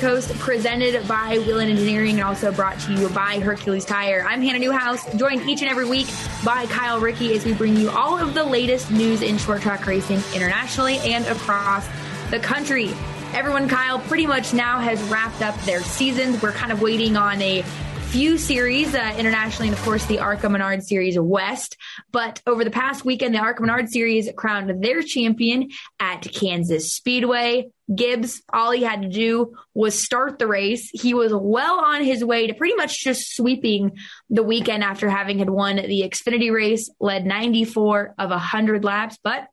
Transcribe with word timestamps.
Coast 0.00 0.32
presented 0.38 1.06
by 1.06 1.36
Whelen 1.40 1.68
Engineering 1.68 2.12
and 2.12 2.22
also 2.22 2.50
brought 2.50 2.80
to 2.80 2.94
you 2.94 3.10
by 3.10 3.38
Hercules 3.38 3.84
Tire. 3.84 4.24
I'm 4.26 4.40
Hannah 4.40 4.58
Newhouse, 4.58 5.04
joined 5.16 5.42
each 5.42 5.60
and 5.60 5.70
every 5.70 5.84
week 5.84 6.06
by 6.42 6.64
Kyle 6.66 6.98
Rickey 6.98 7.36
as 7.36 7.44
we 7.44 7.52
bring 7.52 7.76
you 7.76 7.90
all 7.90 8.18
of 8.18 8.32
the 8.32 8.42
latest 8.42 8.90
news 8.90 9.20
in 9.20 9.36
short 9.36 9.60
track 9.60 9.86
racing 9.86 10.22
internationally 10.34 10.96
and 11.00 11.26
across 11.26 11.86
the 12.30 12.38
country. 12.38 12.94
Everyone, 13.34 13.68
Kyle, 13.68 13.98
pretty 13.98 14.26
much 14.26 14.54
now 14.54 14.80
has 14.80 15.02
wrapped 15.02 15.42
up 15.42 15.54
their 15.64 15.82
seasons. 15.82 16.40
We're 16.42 16.52
kind 16.52 16.72
of 16.72 16.80
waiting 16.80 17.18
on 17.18 17.42
a 17.42 17.62
few 18.10 18.36
series 18.38 18.92
uh, 18.92 19.14
internationally, 19.16 19.68
and 19.68 19.78
of 19.78 19.84
course 19.84 20.04
the 20.06 20.18
ARCA 20.18 20.48
Menard 20.48 20.82
Series 20.82 21.16
West. 21.16 21.76
But 22.10 22.42
over 22.44 22.64
the 22.64 22.70
past 22.70 23.04
weekend, 23.04 23.36
the 23.36 23.38
ARCA 23.38 23.60
Menard 23.60 23.88
Series 23.88 24.28
crowned 24.36 24.82
their 24.82 25.00
champion 25.02 25.68
at 26.00 26.22
Kansas 26.32 26.92
Speedway. 26.92 27.68
Gibbs, 27.94 28.42
all 28.52 28.72
he 28.72 28.82
had 28.82 29.02
to 29.02 29.08
do 29.08 29.54
was 29.74 29.96
start 29.96 30.40
the 30.40 30.48
race. 30.48 30.90
He 30.92 31.14
was 31.14 31.32
well 31.32 31.78
on 31.78 32.02
his 32.02 32.24
way 32.24 32.48
to 32.48 32.54
pretty 32.54 32.74
much 32.74 33.00
just 33.00 33.36
sweeping 33.36 33.92
the 34.28 34.42
weekend 34.42 34.82
after 34.82 35.08
having 35.08 35.38
had 35.38 35.50
won 35.50 35.76
the 35.76 36.02
Xfinity 36.02 36.52
race, 36.52 36.90
led 36.98 37.24
94 37.24 38.16
of 38.18 38.30
100 38.30 38.82
laps, 38.82 39.18
but 39.22 39.46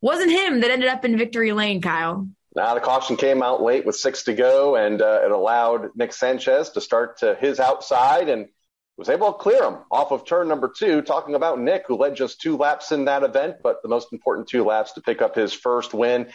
wasn't 0.00 0.32
him 0.32 0.60
that 0.60 0.72
ended 0.72 0.88
up 0.88 1.04
in 1.04 1.16
victory 1.16 1.52
lane, 1.52 1.80
Kyle. 1.80 2.26
Now 2.54 2.74
the 2.74 2.80
caution 2.80 3.16
came 3.16 3.42
out 3.42 3.62
late 3.62 3.86
with 3.86 3.96
six 3.96 4.24
to 4.24 4.34
go, 4.34 4.76
and 4.76 5.00
uh, 5.00 5.20
it 5.24 5.30
allowed 5.30 5.90
Nick 5.94 6.12
Sanchez 6.12 6.70
to 6.70 6.80
start 6.80 7.18
to 7.18 7.36
his 7.40 7.60
outside 7.60 8.28
and 8.28 8.48
was 8.96 9.08
able 9.08 9.32
to 9.32 9.38
clear 9.38 9.62
him 9.62 9.78
off 9.90 10.10
of 10.10 10.26
turn 10.26 10.48
number 10.48 10.70
two. 10.76 11.00
Talking 11.00 11.34
about 11.34 11.60
Nick, 11.60 11.84
who 11.86 11.96
led 11.96 12.16
just 12.16 12.40
two 12.40 12.56
laps 12.56 12.92
in 12.92 13.04
that 13.04 13.22
event, 13.22 13.56
but 13.62 13.82
the 13.82 13.88
most 13.88 14.12
important 14.12 14.48
two 14.48 14.64
laps 14.64 14.92
to 14.92 15.00
pick 15.00 15.22
up 15.22 15.34
his 15.34 15.52
first 15.52 15.94
win. 15.94 16.28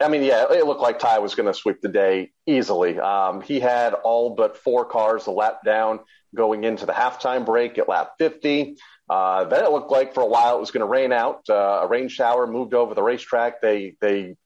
I 0.00 0.08
mean, 0.08 0.22
yeah, 0.22 0.46
it 0.50 0.66
looked 0.66 0.82
like 0.82 0.98
Ty 0.98 1.20
was 1.20 1.34
going 1.34 1.46
to 1.46 1.54
sweep 1.54 1.80
the 1.80 1.88
day 1.88 2.32
easily. 2.46 2.98
Um, 2.98 3.40
he 3.40 3.58
had 3.58 3.94
all 3.94 4.34
but 4.34 4.58
four 4.58 4.84
cars 4.84 5.26
a 5.26 5.30
lap 5.30 5.60
down 5.64 6.00
going 6.34 6.64
into 6.64 6.84
the 6.84 6.92
halftime 6.92 7.46
break 7.46 7.78
at 7.78 7.88
lap 7.88 8.12
50. 8.18 8.76
Uh, 9.08 9.44
then 9.44 9.64
it 9.64 9.70
looked 9.70 9.90
like 9.90 10.14
for 10.14 10.22
a 10.22 10.26
while 10.26 10.56
it 10.56 10.60
was 10.60 10.72
going 10.72 10.80
to 10.80 10.86
rain 10.86 11.12
out. 11.12 11.42
Uh, 11.48 11.80
a 11.82 11.86
rain 11.86 12.08
shower 12.08 12.46
moved 12.46 12.74
over 12.74 12.94
the 12.94 13.02
racetrack. 13.02 13.60
They 13.60 13.96
they 14.00 14.36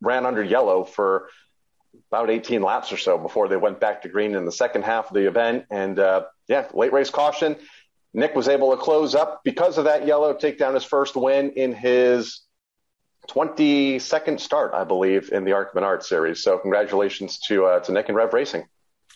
ran 0.00 0.26
under 0.26 0.42
yellow 0.42 0.84
for 0.84 1.28
about 2.10 2.30
18 2.30 2.62
laps 2.62 2.92
or 2.92 2.96
so 2.96 3.18
before 3.18 3.48
they 3.48 3.56
went 3.56 3.80
back 3.80 4.02
to 4.02 4.08
green 4.08 4.34
in 4.34 4.44
the 4.44 4.52
second 4.52 4.84
half 4.84 5.08
of 5.08 5.14
the 5.14 5.26
event. 5.26 5.64
And 5.70 5.98
uh, 5.98 6.24
yeah, 6.48 6.68
late 6.72 6.92
race 6.92 7.10
caution. 7.10 7.56
Nick 8.14 8.34
was 8.34 8.48
able 8.48 8.70
to 8.70 8.76
close 8.78 9.14
up 9.14 9.42
because 9.44 9.76
of 9.78 9.84
that 9.84 10.06
yellow, 10.06 10.32
take 10.32 10.58
down 10.58 10.74
his 10.74 10.84
first 10.84 11.16
win 11.16 11.50
in 11.50 11.74
his 11.74 12.40
22nd 13.28 14.40
start, 14.40 14.72
I 14.72 14.84
believe, 14.84 15.32
in 15.32 15.44
the 15.44 15.52
ARCA 15.52 15.72
Menard 15.74 16.02
series. 16.02 16.42
So 16.42 16.58
congratulations 16.58 17.38
to 17.48 17.66
uh, 17.66 17.80
to 17.80 17.92
Nick 17.92 18.08
and 18.08 18.16
Rev 18.16 18.32
Racing. 18.32 18.66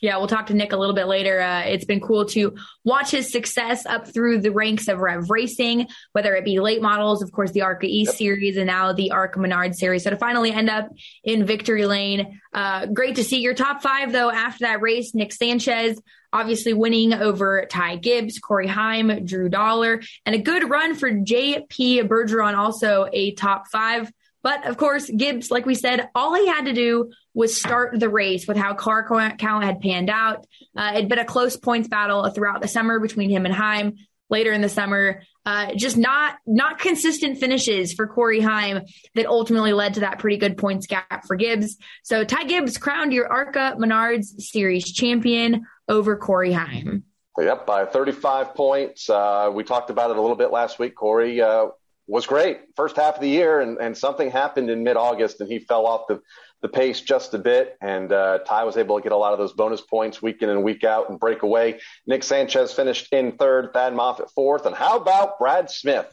Yeah, 0.00 0.16
we'll 0.16 0.28
talk 0.28 0.46
to 0.46 0.54
Nick 0.54 0.72
a 0.72 0.76
little 0.76 0.94
bit 0.94 1.06
later. 1.06 1.40
Uh, 1.40 1.60
it's 1.60 1.84
been 1.84 2.00
cool 2.00 2.24
to 2.26 2.54
watch 2.84 3.10
his 3.10 3.30
success 3.30 3.84
up 3.84 4.08
through 4.08 4.40
the 4.40 4.50
ranks 4.50 4.88
of 4.88 4.98
Rev 4.98 5.28
Racing, 5.28 5.88
whether 6.12 6.34
it 6.34 6.44
be 6.44 6.58
late 6.58 6.80
models, 6.80 7.22
of 7.22 7.32
course, 7.32 7.52
the 7.52 7.62
ARCA 7.62 7.86
East 7.86 8.12
yep. 8.12 8.18
series, 8.18 8.56
and 8.56 8.66
now 8.66 8.92
the 8.92 9.10
ARCA 9.10 9.38
Menard 9.38 9.76
series. 9.76 10.04
So 10.04 10.10
to 10.10 10.16
finally 10.16 10.52
end 10.52 10.70
up 10.70 10.88
in 11.22 11.44
victory 11.44 11.84
lane, 11.84 12.40
uh, 12.54 12.86
great 12.86 13.16
to 13.16 13.24
see 13.24 13.40
your 13.40 13.54
top 13.54 13.82
five 13.82 14.12
though 14.12 14.30
after 14.30 14.64
that 14.64 14.80
race. 14.80 15.14
Nick 15.14 15.32
Sanchez, 15.32 16.00
obviously 16.32 16.72
winning 16.72 17.12
over 17.12 17.66
Ty 17.68 17.96
Gibbs, 17.96 18.38
Corey 18.38 18.66
Heim, 18.66 19.26
Drew 19.26 19.48
Dollar, 19.48 20.00
and 20.24 20.34
a 20.34 20.38
good 20.38 20.68
run 20.70 20.94
for 20.94 21.10
JP 21.10 22.08
Bergeron, 22.08 22.56
also 22.56 23.08
a 23.12 23.32
top 23.32 23.66
five. 23.68 24.10
But 24.42 24.66
of 24.66 24.76
course, 24.76 25.10
Gibbs, 25.10 25.50
like 25.50 25.66
we 25.66 25.74
said, 25.74 26.08
all 26.14 26.34
he 26.34 26.46
had 26.46 26.66
to 26.66 26.72
do 26.72 27.12
was 27.34 27.56
start 27.56 27.98
the 27.98 28.08
race 28.08 28.46
with 28.46 28.56
how 28.56 28.74
car 28.74 29.06
count 29.36 29.64
had 29.64 29.80
panned 29.80 30.10
out. 30.10 30.46
Uh, 30.76 30.92
it'd 30.94 31.08
been 31.08 31.18
a 31.18 31.24
close 31.24 31.56
points 31.56 31.88
battle 31.88 32.28
throughout 32.30 32.62
the 32.62 32.68
summer 32.68 32.98
between 32.98 33.30
him 33.30 33.44
and 33.44 33.54
Heim. 33.54 33.94
Later 34.28 34.52
in 34.52 34.60
the 34.60 34.68
summer, 34.68 35.22
uh, 35.44 35.74
just 35.74 35.96
not 35.96 36.36
not 36.46 36.78
consistent 36.78 37.38
finishes 37.38 37.92
for 37.92 38.06
Corey 38.06 38.40
Heim 38.40 38.82
that 39.16 39.26
ultimately 39.26 39.72
led 39.72 39.94
to 39.94 40.00
that 40.00 40.20
pretty 40.20 40.36
good 40.36 40.56
points 40.56 40.86
gap 40.86 41.26
for 41.26 41.34
Gibbs. 41.34 41.76
So 42.04 42.24
Ty 42.24 42.44
Gibbs 42.44 42.78
crowned 42.78 43.12
your 43.12 43.26
ARCA 43.26 43.74
Menards 43.76 44.26
Series 44.38 44.92
champion 44.92 45.66
over 45.88 46.16
Corey 46.16 46.52
Heim. 46.52 47.04
Yep, 47.38 47.66
by 47.66 47.86
35 47.86 48.54
points. 48.54 49.08
Uh, 49.08 49.50
we 49.52 49.64
talked 49.64 49.90
about 49.90 50.10
it 50.10 50.16
a 50.16 50.20
little 50.20 50.36
bit 50.36 50.52
last 50.52 50.78
week. 50.78 50.94
Corey 50.94 51.40
uh, 51.40 51.68
was 52.10 52.26
great 52.26 52.60
first 52.74 52.96
half 52.96 53.14
of 53.14 53.20
the 53.20 53.28
year, 53.28 53.60
and, 53.60 53.78
and 53.78 53.96
something 53.96 54.30
happened 54.30 54.68
in 54.68 54.82
mid 54.82 54.96
August, 54.96 55.40
and 55.40 55.50
he 55.50 55.60
fell 55.60 55.86
off 55.86 56.08
the 56.08 56.20
the 56.62 56.68
pace 56.68 57.00
just 57.00 57.32
a 57.32 57.38
bit, 57.38 57.78
and 57.80 58.12
uh, 58.12 58.38
Ty 58.40 58.64
was 58.64 58.76
able 58.76 58.98
to 58.98 59.02
get 59.02 59.12
a 59.12 59.16
lot 59.16 59.32
of 59.32 59.38
those 59.38 59.52
bonus 59.52 59.80
points 59.80 60.20
week 60.20 60.42
in 60.42 60.50
and 60.50 60.62
week 60.62 60.84
out 60.84 61.08
and 61.08 61.18
break 61.18 61.42
away. 61.42 61.80
Nick 62.06 62.22
Sanchez 62.22 62.74
finished 62.74 63.10
in 63.12 63.32
third, 63.32 63.72
Thad 63.72 63.94
Moffitt 63.94 64.30
fourth, 64.34 64.66
and 64.66 64.74
how 64.74 64.98
about 64.98 65.38
Brad 65.38 65.70
Smith? 65.70 66.12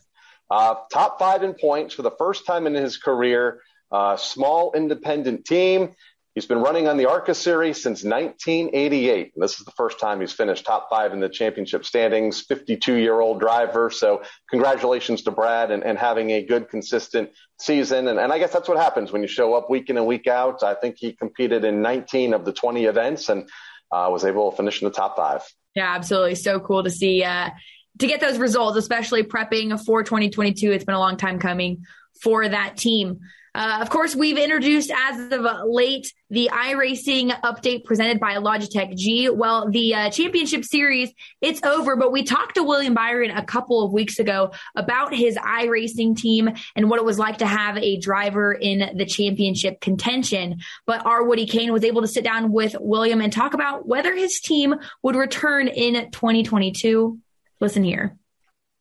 Uh, 0.50 0.76
top 0.92 1.20
five 1.20 1.44
in 1.44 1.54
points 1.54 1.94
for 1.94 2.04
the 2.04 2.12
first 2.12 2.46
time 2.46 2.66
in 2.68 2.74
his 2.74 2.98
career. 2.98 3.62
Uh, 3.92 4.16
small 4.16 4.74
independent 4.74 5.46
team. 5.46 5.94
He's 6.38 6.46
been 6.46 6.62
running 6.62 6.88
on 6.88 6.98
the 6.98 7.08
ARCA 7.08 7.34
series 7.34 7.82
since 7.82 8.04
1988. 8.04 9.32
And 9.34 9.44
this 9.44 9.58
is 9.58 9.66
the 9.66 9.72
first 9.72 10.00
time 10.00 10.22
he's 10.22 10.32
finished 10.32 10.68
top 10.68 10.88
five 10.88 11.12
in 11.12 11.20
the 11.20 11.30
championship 11.30 11.84
standings, 11.84 12.42
52 12.42 12.94
year 12.94 13.20
old 13.20 13.40
driver. 13.40 13.90
So 13.90 14.22
congratulations 14.48 15.24
to 15.24 15.32
Brad 15.32 15.72
and, 15.72 15.84
and 15.84 15.98
having 15.98 16.30
a 16.30 16.44
good, 16.44 16.70
consistent 16.70 17.32
season. 17.60 18.08
And, 18.08 18.20
and 18.20 18.32
I 18.32 18.38
guess 18.38 18.54
that's 18.54 18.70
what 18.70 18.78
happens 18.78 19.12
when 19.12 19.24
you 19.24 19.28
show 19.28 19.56
up 19.56 19.72
week 19.72 19.90
in 19.90 19.98
and 19.98 20.06
week 20.06 20.28
out. 20.28 20.62
I 20.62 20.76
think 20.76 20.98
he 21.00 21.14
competed 21.14 21.64
in 21.64 21.82
19 21.82 22.36
of 22.36 22.46
the 22.46 22.54
20 22.54 22.86
events 22.86 23.30
and 23.30 23.50
uh, 23.92 24.08
was 24.12 24.24
able 24.24 24.52
to 24.52 24.58
finish 24.58 24.80
in 24.80 24.88
the 24.88 24.94
top 24.94 25.16
five. 25.16 25.42
Yeah, 25.74 25.96
absolutely. 25.96 26.36
So 26.36 26.60
cool 26.60 26.84
to 26.84 26.92
see, 26.92 27.24
uh, 27.24 27.50
to 27.98 28.06
get 28.06 28.22
those 28.22 28.38
results, 28.38 28.78
especially 28.78 29.24
prepping 29.24 29.84
for 29.84 30.04
2022. 30.04 30.72
It's 30.72 30.86
been 30.86 30.94
a 30.94 31.00
long 31.00 31.18
time 31.18 31.40
coming 31.40 31.84
for 32.22 32.48
that 32.48 32.78
team. 32.78 33.22
Uh, 33.58 33.80
of 33.82 33.90
course, 33.90 34.16
we've 34.16 34.38
introduced 34.38 34.92
as 34.92 35.32
of 35.32 35.44
late 35.66 36.14
the 36.30 36.48
iRacing 36.54 37.32
update 37.42 37.84
presented 37.86 38.20
by 38.20 38.36
Logitech 38.36 38.96
G. 38.96 39.32
Well, 39.32 39.72
the 39.72 39.96
uh, 39.96 40.10
championship 40.12 40.64
series, 40.64 41.12
it's 41.42 41.64
over, 41.64 41.96
but 41.96 42.12
we 42.12 42.22
talked 42.22 42.54
to 42.56 42.64
William 42.64 42.94
Byron 42.94 43.32
a 43.32 43.44
couple 43.44 43.84
of 43.84 43.92
weeks 43.92 44.20
ago 44.20 44.52
about 44.76 45.12
his 45.12 45.38
iRacing 45.38 46.16
team 46.16 46.52
and 46.76 46.88
what 46.88 47.00
it 47.00 47.06
was 47.06 47.18
like 47.18 47.40
to 47.40 47.48
have 47.48 47.80
a 47.80 47.98
driver 47.98 48.54
in 48.54 48.96
the 48.96 49.08
championship 49.08 49.82
contention. 49.82 50.60
But 50.86 51.04
our 51.08 51.24
Woody 51.24 51.48
Cain 51.48 51.74
was 51.74 51.84
able 51.84 52.02
to 52.02 52.08
sit 52.08 52.24
down 52.24 52.52
with 52.52 52.76
William 52.80 53.22
and 53.22 53.34
talk 53.34 53.56
about 53.56 53.88
whether 53.88 54.16
his 54.16 54.40
team 54.40 54.76
would 55.02 55.16
return 55.16 55.68
in 55.68 56.12
2022. 56.12 57.18
Listen 57.60 57.84
here. 57.84 58.16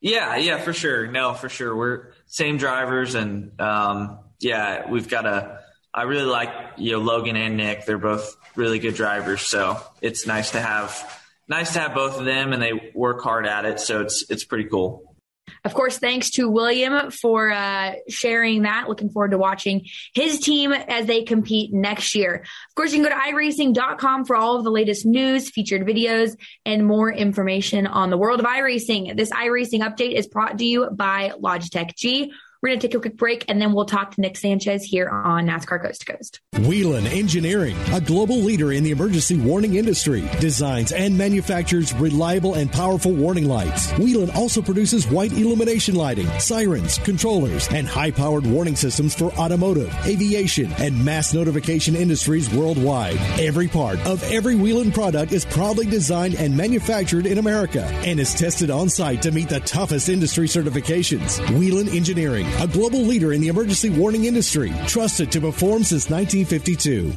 Yeah, 0.03 0.37
yeah, 0.37 0.59
for 0.59 0.75
sure. 0.75 1.07
No, 1.07 1.33
for 1.33 1.49
sure. 1.49 1.75
We're 1.75 2.13
same 2.27 2.59
drivers 2.59 3.15
and, 3.15 3.59
um, 3.59 4.19
yeah, 4.41 4.91
we've 4.91 5.09
got 5.09 5.27
a. 5.27 5.61
I 5.93 6.03
really 6.03 6.27
like 6.27 6.51
you 6.77 6.93
know 6.93 6.99
Logan 6.99 7.37
and 7.37 7.57
Nick. 7.57 7.87
They're 7.87 7.99
both 7.99 8.37
really 8.55 8.79
good 8.79 8.95
drivers, 8.95 9.43
so 9.43 9.81
it's 10.01 10.27
nice 10.27 10.51
to 10.51 10.61
have 10.61 11.23
nice 11.49 11.73
to 11.75 11.81
have 11.81 11.95
both 11.95 12.19
of 12.19 12.25
them, 12.25 12.53
and 12.53 12.63
they 12.63 12.93
work 12.95 13.23
hard 13.23 13.47
at 13.47 13.65
it. 13.65 13.81
So 13.81 14.03
it's 14.03 14.25
it's 14.31 14.45
pretty 14.45 14.69
cool. 14.69 15.17
Of 15.65 15.75
course, 15.75 15.99
thanks 15.99 16.31
to 16.31 16.49
William 16.49 17.11
for 17.11 17.51
uh, 17.51 17.95
sharing 18.09 18.63
that. 18.63 18.89
Looking 18.89 19.11
forward 19.11 19.33
to 19.33 19.39
watching 19.39 19.87
his 20.15 20.39
team 20.39 20.73
as 20.73 21.07
they 21.07 21.23
compete 21.23 21.73
next 21.73 22.15
year. 22.15 22.37
Of 22.69 22.75
course, 22.77 22.93
you 22.93 23.03
can 23.03 23.11
go 23.11 23.17
to 23.17 23.33
iRacing.com 23.33 24.27
for 24.27 24.37
all 24.37 24.57
of 24.57 24.65
the 24.65 24.71
latest 24.71 25.05
news, 25.05 25.51
featured 25.51 25.85
videos, 25.85 26.37
and 26.65 26.87
more 26.87 27.13
information 27.13 27.87
on 27.87 28.11
the 28.11 28.17
world 28.17 28.39
of 28.39 28.47
iRacing. 28.47 29.17
This 29.17 29.31
iRacing 29.31 29.81
update 29.81 30.15
is 30.15 30.29
brought 30.29 30.59
to 30.59 30.65
you 30.65 30.89
by 30.91 31.33
Logitech 31.41 31.97
G. 31.97 32.33
We're 32.67 32.71
going 32.71 32.81
to 32.81 32.89
take 32.89 32.97
a 32.97 33.01
quick 33.01 33.17
break 33.17 33.45
and 33.47 33.63
then 33.63 33.73
we'll 33.75 33.85
talk 33.85 34.17
to 34.17 34.21
Nick 34.21 34.37
Sanchez 34.37 34.83
here 34.83 35.09
on 35.09 35.47
NASCAR 35.47 35.81
Coast 35.81 36.01
to 36.01 36.13
Coast. 36.13 36.41
Whelen 36.59 37.07
Engineering, 37.07 37.77
a 37.93 38.01
global 38.01 38.39
leader 38.39 38.73
in 38.73 38.83
the 38.83 38.91
emergency 38.91 39.39
warning 39.39 39.77
industry, 39.77 40.29
designs 40.41 40.91
and 40.91 41.17
manufactures 41.17 41.95
reliable 41.95 42.55
and 42.55 42.73
powerful 42.73 43.13
warning 43.13 43.47
lights. 43.47 43.93
Whelen 43.93 44.31
also 44.31 44.61
produces 44.61 45.09
white 45.09 45.33
illumination 45.33 45.95
lighting, 45.95 46.27
sirens, 46.41 46.99
controllers, 46.99 47.69
and 47.69 47.87
high 47.87 48.11
powered 48.11 48.45
warning 48.45 48.75
systems 48.75 49.15
for 49.15 49.27
automotive, 49.35 49.95
aviation, 50.05 50.73
and 50.79 51.05
mass 51.05 51.33
notification 51.33 51.95
industries 51.95 52.53
worldwide. 52.53 53.17
Every 53.39 53.69
part 53.69 54.05
of 54.05 54.25
every 54.25 54.57
Whelen 54.57 54.91
product 54.91 55.31
is 55.31 55.45
proudly 55.45 55.87
designed 55.87 56.35
and 56.35 56.57
manufactured 56.57 57.27
in 57.27 57.39
America 57.39 57.85
and 58.05 58.19
is 58.19 58.35
tested 58.35 58.71
on 58.71 58.89
site 58.89 59.23
to 59.23 59.31
meet 59.31 59.51
the 59.51 59.61
toughest 59.61 60.09
industry 60.09 60.49
certifications. 60.49 61.39
Whelen 61.57 61.89
Engineering, 61.91 62.47
a 62.61 62.67
global 62.67 63.01
leader 63.01 63.33
in 63.33 63.41
the 63.41 63.49
emergency 63.49 63.91
warning 63.91 64.25
industry, 64.25 64.73
trusted 64.87 65.31
to 65.33 65.41
perform 65.41 65.85
since 65.85 66.09
1952. 66.09 67.15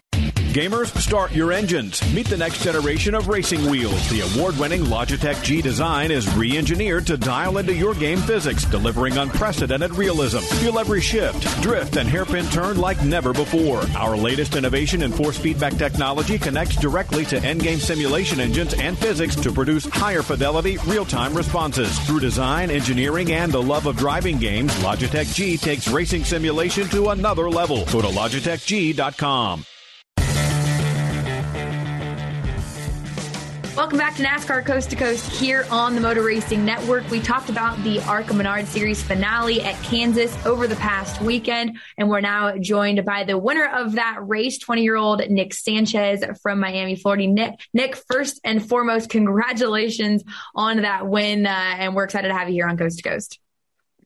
Gamers, 0.50 0.88
start 1.00 1.32
your 1.32 1.52
engines. 1.52 2.02
Meet 2.12 2.26
the 2.26 2.36
next 2.36 2.64
generation 2.64 3.14
of 3.14 3.28
racing 3.28 3.70
wheels. 3.70 4.10
The 4.10 4.22
award 4.22 4.58
winning 4.58 4.82
Logitech 4.82 5.44
G 5.44 5.62
design 5.62 6.10
is 6.10 6.28
re 6.36 6.58
engineered 6.58 7.06
to 7.06 7.18
dial 7.18 7.60
into 7.60 7.72
your 7.72 7.94
game 7.94 8.18
physics, 8.18 8.66
delivering 8.66 9.16
unprecedented 9.18 9.94
realism. 9.94 10.40
Feel 10.40 10.80
every 10.80 11.02
shift, 11.02 11.44
drift, 11.62 11.98
and 11.98 12.10
hairpin 12.10 12.48
turn 12.48 12.78
like 12.78 13.04
never 13.04 13.32
before. 13.32 13.84
Our 13.96 14.18
latest 14.18 14.56
innovation 14.56 15.04
in 15.04 15.12
force 15.12 15.38
feedback 15.38 15.76
technology 15.76 16.40
connects 16.40 16.78
directly 16.78 17.26
to 17.26 17.38
end 17.44 17.62
game 17.62 17.80
simulation 17.80 18.40
engines 18.40 18.74
and 18.74 18.98
physics 18.98 19.36
to 19.36 19.52
produce 19.52 19.86
higher 19.86 20.24
fidelity, 20.24 20.80
real 20.88 21.06
time 21.06 21.36
responses. 21.36 21.96
Through 22.08 22.22
design, 22.22 22.72
engineering, 22.72 23.32
and 23.34 23.52
the 23.52 23.62
love 23.62 23.86
of 23.86 23.98
driving 23.98 24.40
games, 24.40 24.74
Logitech 24.78 25.32
G 25.36 25.58
takes 25.58 25.88
racing 25.88 26.24
simulation 26.24 26.88
to 26.90 27.10
another 27.10 27.52
level. 27.52 27.86
Go 27.86 28.02
to 28.02 28.08
logitechg.com. 28.08 29.64
Welcome 33.80 33.98
back 33.98 34.18
to 34.18 34.24
NASCAR 34.24 34.66
Coast 34.66 34.90
to 34.90 34.98
Coast 34.98 35.26
here 35.32 35.66
on 35.72 35.96
the 35.96 36.02
Motor 36.02 36.22
Racing 36.22 36.66
Network. 36.66 37.10
We 37.10 37.22
talked 37.22 37.50
about 37.50 37.82
the 37.82 38.02
ARCA 38.02 38.34
Menard 38.34 38.68
Series 38.68 39.02
finale 39.02 39.62
at 39.62 39.82
Kansas 39.84 40.36
over 40.46 40.68
the 40.68 40.76
past 40.76 41.22
weekend, 41.22 41.80
and 41.98 42.10
we're 42.10 42.20
now 42.20 42.58
joined 42.58 43.06
by 43.06 43.24
the 43.24 43.38
winner 43.38 43.66
of 43.66 43.94
that 43.94 44.18
race, 44.20 44.58
20 44.58 44.84
year 44.84 44.98
old 44.98 45.22
Nick 45.30 45.54
Sanchez 45.54 46.26
from 46.44 46.60
Miami, 46.60 46.98
Florida. 46.98 47.26
Nick, 47.28 47.62
Nick, 47.74 47.96
first 47.96 48.42
and 48.44 48.68
foremost, 48.68 49.10
congratulations 49.10 50.26
on 50.54 50.82
that 50.82 51.08
win, 51.08 51.48
uh, 51.48 51.50
and 51.50 51.96
we're 51.96 52.04
excited 52.04 52.28
to 52.28 52.34
have 52.34 52.50
you 52.50 52.56
here 52.56 52.68
on 52.68 52.78
Coast 52.78 52.98
to 52.98 53.10
Coast. 53.10 53.40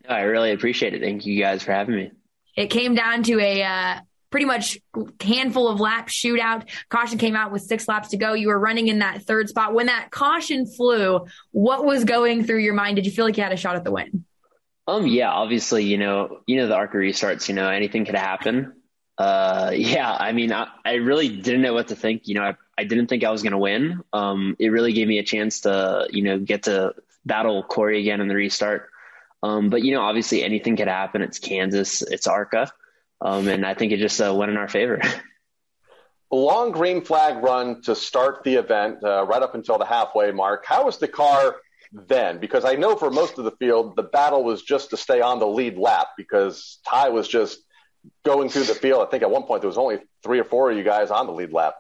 I 0.08 0.22
really 0.22 0.52
appreciate 0.52 0.94
it. 0.94 1.02
Thank 1.02 1.26
you 1.26 1.42
guys 1.42 1.64
for 1.64 1.72
having 1.72 1.96
me. 1.96 2.12
It 2.56 2.68
came 2.68 2.94
down 2.94 3.24
to 3.24 3.40
a 3.40 3.64
uh, 3.64 4.00
pretty 4.34 4.48
much 4.48 4.80
handful 5.22 5.68
of 5.68 5.80
laps 5.80 6.12
shootout. 6.12 6.68
Caution 6.90 7.20
came 7.20 7.36
out 7.36 7.52
with 7.52 7.62
six 7.62 7.88
laps 7.88 8.08
to 8.10 8.18
go. 8.18 8.34
You 8.34 8.48
were 8.48 8.58
running 8.58 8.88
in 8.88 8.98
that 8.98 9.22
third 9.22 9.48
spot. 9.48 9.76
When 9.76 9.86
that 9.86 10.10
caution 10.10 10.66
flew, 10.66 11.28
what 11.52 11.86
was 11.86 12.04
going 12.04 12.44
through 12.44 12.62
your 12.62 12.74
mind? 12.74 12.96
Did 12.96 13.06
you 13.06 13.12
feel 13.12 13.26
like 13.26 13.38
you 13.38 13.44
had 13.44 13.52
a 13.52 13.58
shot 13.58 13.76
at 13.76 13.84
the 13.84 13.92
win? 13.92 14.26
Um, 14.88 15.06
yeah, 15.06 15.30
obviously, 15.30 15.84
you 15.84 16.00
know, 16.00 16.40
you 16.48 16.56
know, 16.56 16.66
the 16.66 16.74
ARCA 16.74 16.98
restarts, 16.98 17.48
you 17.48 17.54
know, 17.54 17.70
anything 17.70 18.06
could 18.06 18.16
happen. 18.16 18.74
Uh, 19.20 19.70
yeah, 19.76 20.12
I 20.12 20.32
mean, 20.32 20.52
I, 20.52 20.68
I 20.84 20.94
really 20.96 21.30
didn't 21.30 21.62
know 21.62 21.76
what 21.76 21.90
to 21.90 21.96
think. 21.96 22.28
You 22.28 22.34
know, 22.34 22.42
I, 22.42 22.56
I 22.76 22.86
didn't 22.86 23.10
think 23.10 23.24
I 23.24 23.30
was 23.30 23.44
going 23.44 23.52
to 23.52 23.60
win. 23.60 24.02
Um, 24.14 24.56
it 24.58 24.70
really 24.70 24.94
gave 24.94 25.08
me 25.08 25.20
a 25.20 25.24
chance 25.24 25.60
to, 25.62 26.08
you 26.10 26.24
know, 26.24 26.40
get 26.40 26.64
to 26.64 26.96
battle 27.24 27.62
Corey 27.62 28.00
again 28.00 28.20
in 28.20 28.28
the 28.28 28.36
restart. 28.36 28.90
Um, 29.44 29.70
but 29.70 29.84
you 29.84 29.94
know, 29.94 30.02
obviously 30.02 30.44
anything 30.44 30.76
could 30.76 30.88
happen. 30.88 31.22
It's 31.22 31.38
Kansas, 31.38 32.02
it's 32.02 32.26
ARCA. 32.26 32.72
Um, 33.22 33.48
and 33.48 33.66
I 33.66 33.74
think 33.74 33.92
it 33.92 34.00
just 34.00 34.20
uh, 34.20 34.34
went 34.34 34.52
in 34.52 34.58
our 34.58 34.68
favor. 34.68 35.02
A 36.32 36.36
long 36.36 36.72
green 36.72 37.04
flag 37.04 37.42
run 37.44 37.82
to 37.84 37.96
start 37.96 38.44
the 38.44 38.56
event, 38.56 39.04
uh, 39.04 39.26
right 39.26 39.42
up 39.42 39.56
until 39.56 39.78
the 39.78 39.86
halfway 39.86 40.32
mark. 40.32 40.66
How 40.66 40.86
was 40.86 40.98
the 40.98 41.08
car 41.08 41.58
then? 41.92 42.40
Because 42.40 42.66
I 42.66 42.74
know 42.74 42.96
for 42.96 43.10
most 43.10 43.38
of 43.38 43.46
the 43.46 43.52
field, 43.52 43.96
the 43.96 44.04
battle 44.04 44.44
was 44.44 44.62
just 44.62 44.90
to 44.90 44.98
stay 44.98 45.22
on 45.22 45.40
the 45.40 45.48
lead 45.48 45.78
lap 45.78 46.08
because 46.18 46.80
Ty 46.86 47.10
was 47.10 47.28
just 47.28 47.60
going 48.26 48.50
through 48.50 48.64
the 48.64 48.76
field. 48.76 49.06
I 49.08 49.10
think 49.10 49.24
at 49.24 49.32
one 49.32 49.44
point 49.44 49.62
there 49.62 49.70
was 49.70 49.78
only 49.78 50.00
three 50.24 50.40
or 50.40 50.44
four 50.44 50.72
of 50.72 50.78
you 50.78 50.84
guys 50.84 51.12
on 51.12 51.28
the 51.28 51.34
lead 51.34 51.54
lap. 51.54 51.76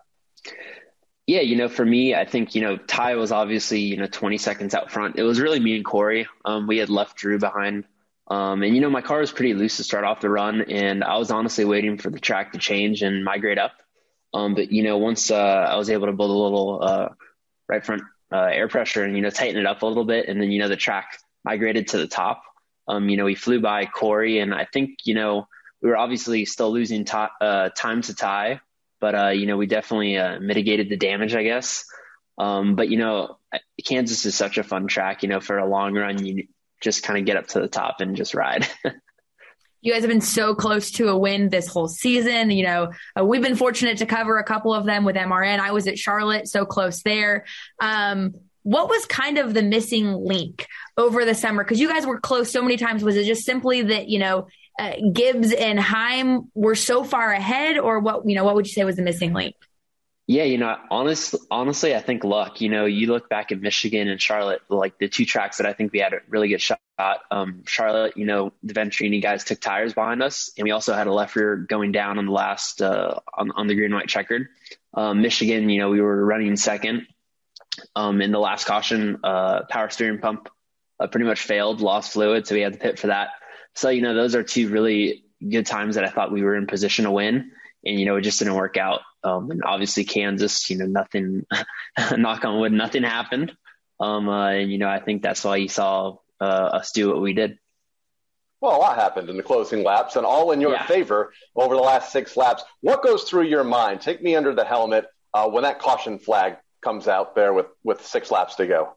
Yeah, 1.25 1.39
you 1.39 1.55
know, 1.55 1.69
for 1.69 1.85
me, 1.85 2.13
I 2.13 2.25
think, 2.25 2.53
you 2.53 2.61
know, 2.61 2.75
Ty 2.75 3.15
was 3.15 3.31
obviously, 3.31 3.79
you 3.79 3.95
know, 3.95 4.07
20 4.07 4.37
seconds 4.37 4.75
out 4.75 4.91
front. 4.91 5.15
It 5.17 5.23
was 5.23 5.39
really 5.39 5.59
me 5.59 5.75
and 5.75 5.85
Corey. 5.85 6.27
Um, 6.43 6.67
we 6.67 6.77
had 6.77 6.89
left 6.89 7.15
Drew 7.15 7.39
behind 7.39 7.85
um, 8.27 8.63
and 8.63 8.73
you 8.75 8.81
know, 8.81 8.89
my 8.89 9.01
car 9.01 9.19
was 9.19 9.31
pretty 9.31 9.53
loose 9.53 9.77
to 9.77 9.83
start 9.83 10.05
off 10.05 10.21
the 10.21 10.29
run, 10.29 10.61
and 10.61 11.03
I 11.03 11.17
was 11.17 11.31
honestly 11.31 11.65
waiting 11.65 11.97
for 11.97 12.09
the 12.09 12.19
track 12.19 12.53
to 12.53 12.57
change 12.57 13.01
and 13.01 13.23
migrate 13.23 13.57
up. 13.57 13.73
Um, 14.33 14.55
but 14.55 14.71
you 14.71 14.83
know, 14.83 14.97
once 14.97 15.29
uh, 15.29 15.35
I 15.35 15.75
was 15.75 15.89
able 15.89 16.07
to 16.07 16.13
build 16.13 16.29
a 16.29 16.33
little 16.33 16.79
uh, 16.81 17.09
right 17.67 17.85
front 17.85 18.03
uh, 18.31 18.49
air 18.51 18.67
pressure 18.67 19.03
and 19.03 19.15
you 19.15 19.21
know 19.21 19.29
tighten 19.29 19.59
it 19.59 19.65
up 19.65 19.81
a 19.81 19.85
little 19.85 20.05
bit, 20.05 20.27
and 20.29 20.41
then 20.41 20.51
you 20.51 20.59
know 20.59 20.69
the 20.69 20.77
track 20.77 21.19
migrated 21.43 21.89
to 21.89 21.97
the 21.97 22.07
top. 22.07 22.43
Um, 22.87 23.09
you 23.09 23.17
know, 23.17 23.25
we 23.25 23.35
flew 23.35 23.59
by 23.59 23.85
Corey, 23.85 24.39
and 24.39 24.53
I 24.53 24.65
think 24.71 24.99
you 25.03 25.15
know 25.15 25.47
we 25.81 25.89
were 25.89 25.97
obviously 25.97 26.45
still 26.45 26.71
losing 26.71 27.03
t- 27.03 27.17
uh, 27.41 27.69
time 27.69 28.01
to 28.03 28.15
Ty, 28.15 28.61
but 29.01 29.15
uh, 29.15 29.29
you 29.29 29.47
know 29.47 29.57
we 29.57 29.67
definitely 29.67 30.17
uh, 30.17 30.39
mitigated 30.39 30.87
the 30.87 30.97
damage, 30.97 31.35
I 31.35 31.43
guess. 31.43 31.85
Um, 32.37 32.75
but 32.75 32.89
you 32.89 32.97
know, 32.97 33.37
Kansas 33.85 34.25
is 34.25 34.33
such 34.33 34.57
a 34.57 34.63
fun 34.63 34.87
track. 34.87 35.23
You 35.23 35.29
know, 35.29 35.41
for 35.41 35.57
a 35.57 35.67
long 35.67 35.93
run, 35.93 36.25
you 36.25 36.47
just 36.83 37.03
kind 37.03 37.17
of 37.17 37.25
get 37.25 37.37
up 37.37 37.47
to 37.47 37.61
the 37.61 37.67
top 37.67 38.01
and 38.01 38.15
just 38.15 38.35
ride. 38.35 38.67
you 39.81 39.91
guys 39.91 40.01
have 40.01 40.09
been 40.09 40.21
so 40.21 40.53
close 40.53 40.91
to 40.91 41.07
a 41.07 41.17
win 41.17 41.49
this 41.49 41.67
whole 41.67 41.87
season. 41.87 42.51
You 42.51 42.65
know, 42.65 42.91
uh, 43.19 43.25
we've 43.25 43.41
been 43.41 43.55
fortunate 43.55 43.97
to 43.99 44.05
cover 44.05 44.37
a 44.37 44.43
couple 44.43 44.73
of 44.73 44.85
them 44.85 45.05
with 45.05 45.15
MRN. 45.15 45.59
I 45.59 45.71
was 45.71 45.87
at 45.87 45.97
Charlotte, 45.97 46.47
so 46.47 46.65
close 46.65 47.01
there. 47.03 47.45
Um, 47.79 48.35
what 48.63 48.89
was 48.89 49.05
kind 49.05 49.37
of 49.37 49.53
the 49.53 49.61
missing 49.61 50.13
link 50.13 50.67
over 50.97 51.25
the 51.25 51.35
summer? 51.35 51.63
Because 51.63 51.79
you 51.79 51.87
guys 51.87 52.05
were 52.05 52.19
close 52.19 52.51
so 52.51 52.61
many 52.61 52.77
times. 52.77 53.03
Was 53.03 53.17
it 53.17 53.25
just 53.25 53.43
simply 53.43 53.81
that 53.83 54.09
you 54.09 54.19
know 54.19 54.47
uh, 54.79 54.93
Gibbs 55.11 55.51
and 55.51 55.79
Heim 55.79 56.49
were 56.53 56.75
so 56.75 57.03
far 57.03 57.31
ahead, 57.31 57.77
or 57.77 57.99
what? 57.99 58.27
You 58.27 58.35
know, 58.35 58.43
what 58.43 58.55
would 58.55 58.67
you 58.67 58.73
say 58.73 58.83
was 58.83 58.97
the 58.97 59.01
missing 59.01 59.33
link? 59.33 59.55
Yeah, 60.25 60.43
you 60.43 60.57
know, 60.57 60.77
honest, 60.89 61.35
honestly, 61.51 61.93
I 61.93 61.99
think 61.99 62.23
luck. 62.23 62.61
You 62.61 62.69
know, 62.69 62.85
you 62.85 63.07
look 63.07 63.27
back 63.27 63.51
at 63.51 63.59
Michigan 63.59 64.07
and 64.07 64.21
Charlotte, 64.21 64.61
like 64.69 64.97
the 64.97 65.09
two 65.09 65.25
tracks 65.25 65.57
that 65.57 65.67
I 65.67 65.73
think 65.73 65.91
we 65.91 65.99
had 65.99 66.13
a 66.13 66.19
really 66.29 66.47
good 66.47 66.61
shot. 66.61 66.79
Um, 67.29 67.63
Charlotte, 67.67 68.15
you 68.15 68.25
know, 68.25 68.53
the 68.63 68.73
Venturini 68.73 69.21
guys 69.21 69.43
took 69.43 69.59
tires 69.59 69.93
behind 69.93 70.23
us, 70.23 70.51
and 70.57 70.63
we 70.63 70.71
also 70.71 70.93
had 70.93 71.07
a 71.07 71.13
left 71.13 71.35
rear 71.35 71.57
going 71.57 71.91
down 71.91 72.17
on 72.19 72.25
the 72.25 72.31
last 72.31 72.81
uh, 72.81 73.19
on, 73.37 73.51
on 73.51 73.67
the 73.67 73.75
green 73.75 73.93
white 73.93 74.07
checkered. 74.07 74.47
Um, 74.93 75.21
Michigan, 75.21 75.69
you 75.69 75.79
know, 75.79 75.89
we 75.89 75.99
were 75.99 76.25
running 76.25 76.55
second. 76.55 77.05
Um, 77.95 78.21
in 78.21 78.31
the 78.31 78.39
last 78.39 78.65
caution, 78.65 79.19
uh, 79.23 79.63
power 79.69 79.89
steering 79.89 80.19
pump 80.19 80.47
uh, 80.99 81.07
pretty 81.07 81.25
much 81.25 81.41
failed, 81.41 81.81
lost 81.81 82.13
fluid, 82.13 82.47
so 82.47 82.55
we 82.55 82.61
had 82.61 82.73
to 82.73 82.79
pit 82.79 82.97
for 82.97 83.07
that. 83.07 83.29
So 83.75 83.89
you 83.89 84.01
know, 84.01 84.13
those 84.13 84.35
are 84.35 84.43
two 84.43 84.69
really 84.69 85.25
good 85.45 85.65
times 85.65 85.95
that 85.95 86.05
I 86.05 86.09
thought 86.09 86.31
we 86.31 86.43
were 86.43 86.55
in 86.55 86.67
position 86.67 87.03
to 87.03 87.11
win 87.11 87.51
and 87.85 87.99
you 87.99 88.05
know 88.05 88.15
it 88.15 88.21
just 88.21 88.39
didn't 88.39 88.55
work 88.55 88.77
out. 88.77 89.01
Um, 89.23 89.51
and 89.51 89.63
obviously 89.63 90.03
Kansas, 90.03 90.69
you 90.69 90.77
know, 90.77 90.85
nothing, 90.85 91.45
knock 92.17 92.43
on 92.45 92.59
wood, 92.59 92.73
nothing 92.73 93.03
happened. 93.03 93.55
Um, 93.99 94.27
uh, 94.27 94.49
and 94.49 94.71
you 94.71 94.77
know, 94.77 94.89
I 94.89 94.99
think 94.99 95.21
that's 95.21 95.43
why 95.43 95.57
you 95.57 95.69
saw 95.69 96.17
uh, 96.41 96.43
us 96.43 96.91
do 96.91 97.09
what 97.09 97.21
we 97.21 97.33
did. 97.33 97.57
Well, 98.59 98.77
a 98.77 98.79
lot 98.79 98.95
happened 98.95 99.29
in 99.29 99.37
the 99.37 99.43
closing 99.43 99.83
laps, 99.83 100.15
and 100.15 100.25
all 100.25 100.51
in 100.51 100.61
your 100.61 100.71
yeah. 100.71 100.85
favor 100.85 101.33
over 101.55 101.75
the 101.75 101.81
last 101.81 102.11
six 102.11 102.37
laps. 102.37 102.63
What 102.81 103.03
goes 103.03 103.23
through 103.23 103.43
your 103.43 103.63
mind? 103.63 104.01
Take 104.01 104.21
me 104.21 104.35
under 104.35 104.55
the 104.55 104.63
helmet 104.63 105.05
uh, 105.33 105.49
when 105.49 105.63
that 105.63 105.79
caution 105.79 106.17
flag 106.17 106.57
comes 106.81 107.07
out 107.07 107.35
there 107.35 107.53
with 107.53 107.67
with 107.83 108.05
six 108.05 108.31
laps 108.31 108.55
to 108.55 108.67
go. 108.67 108.95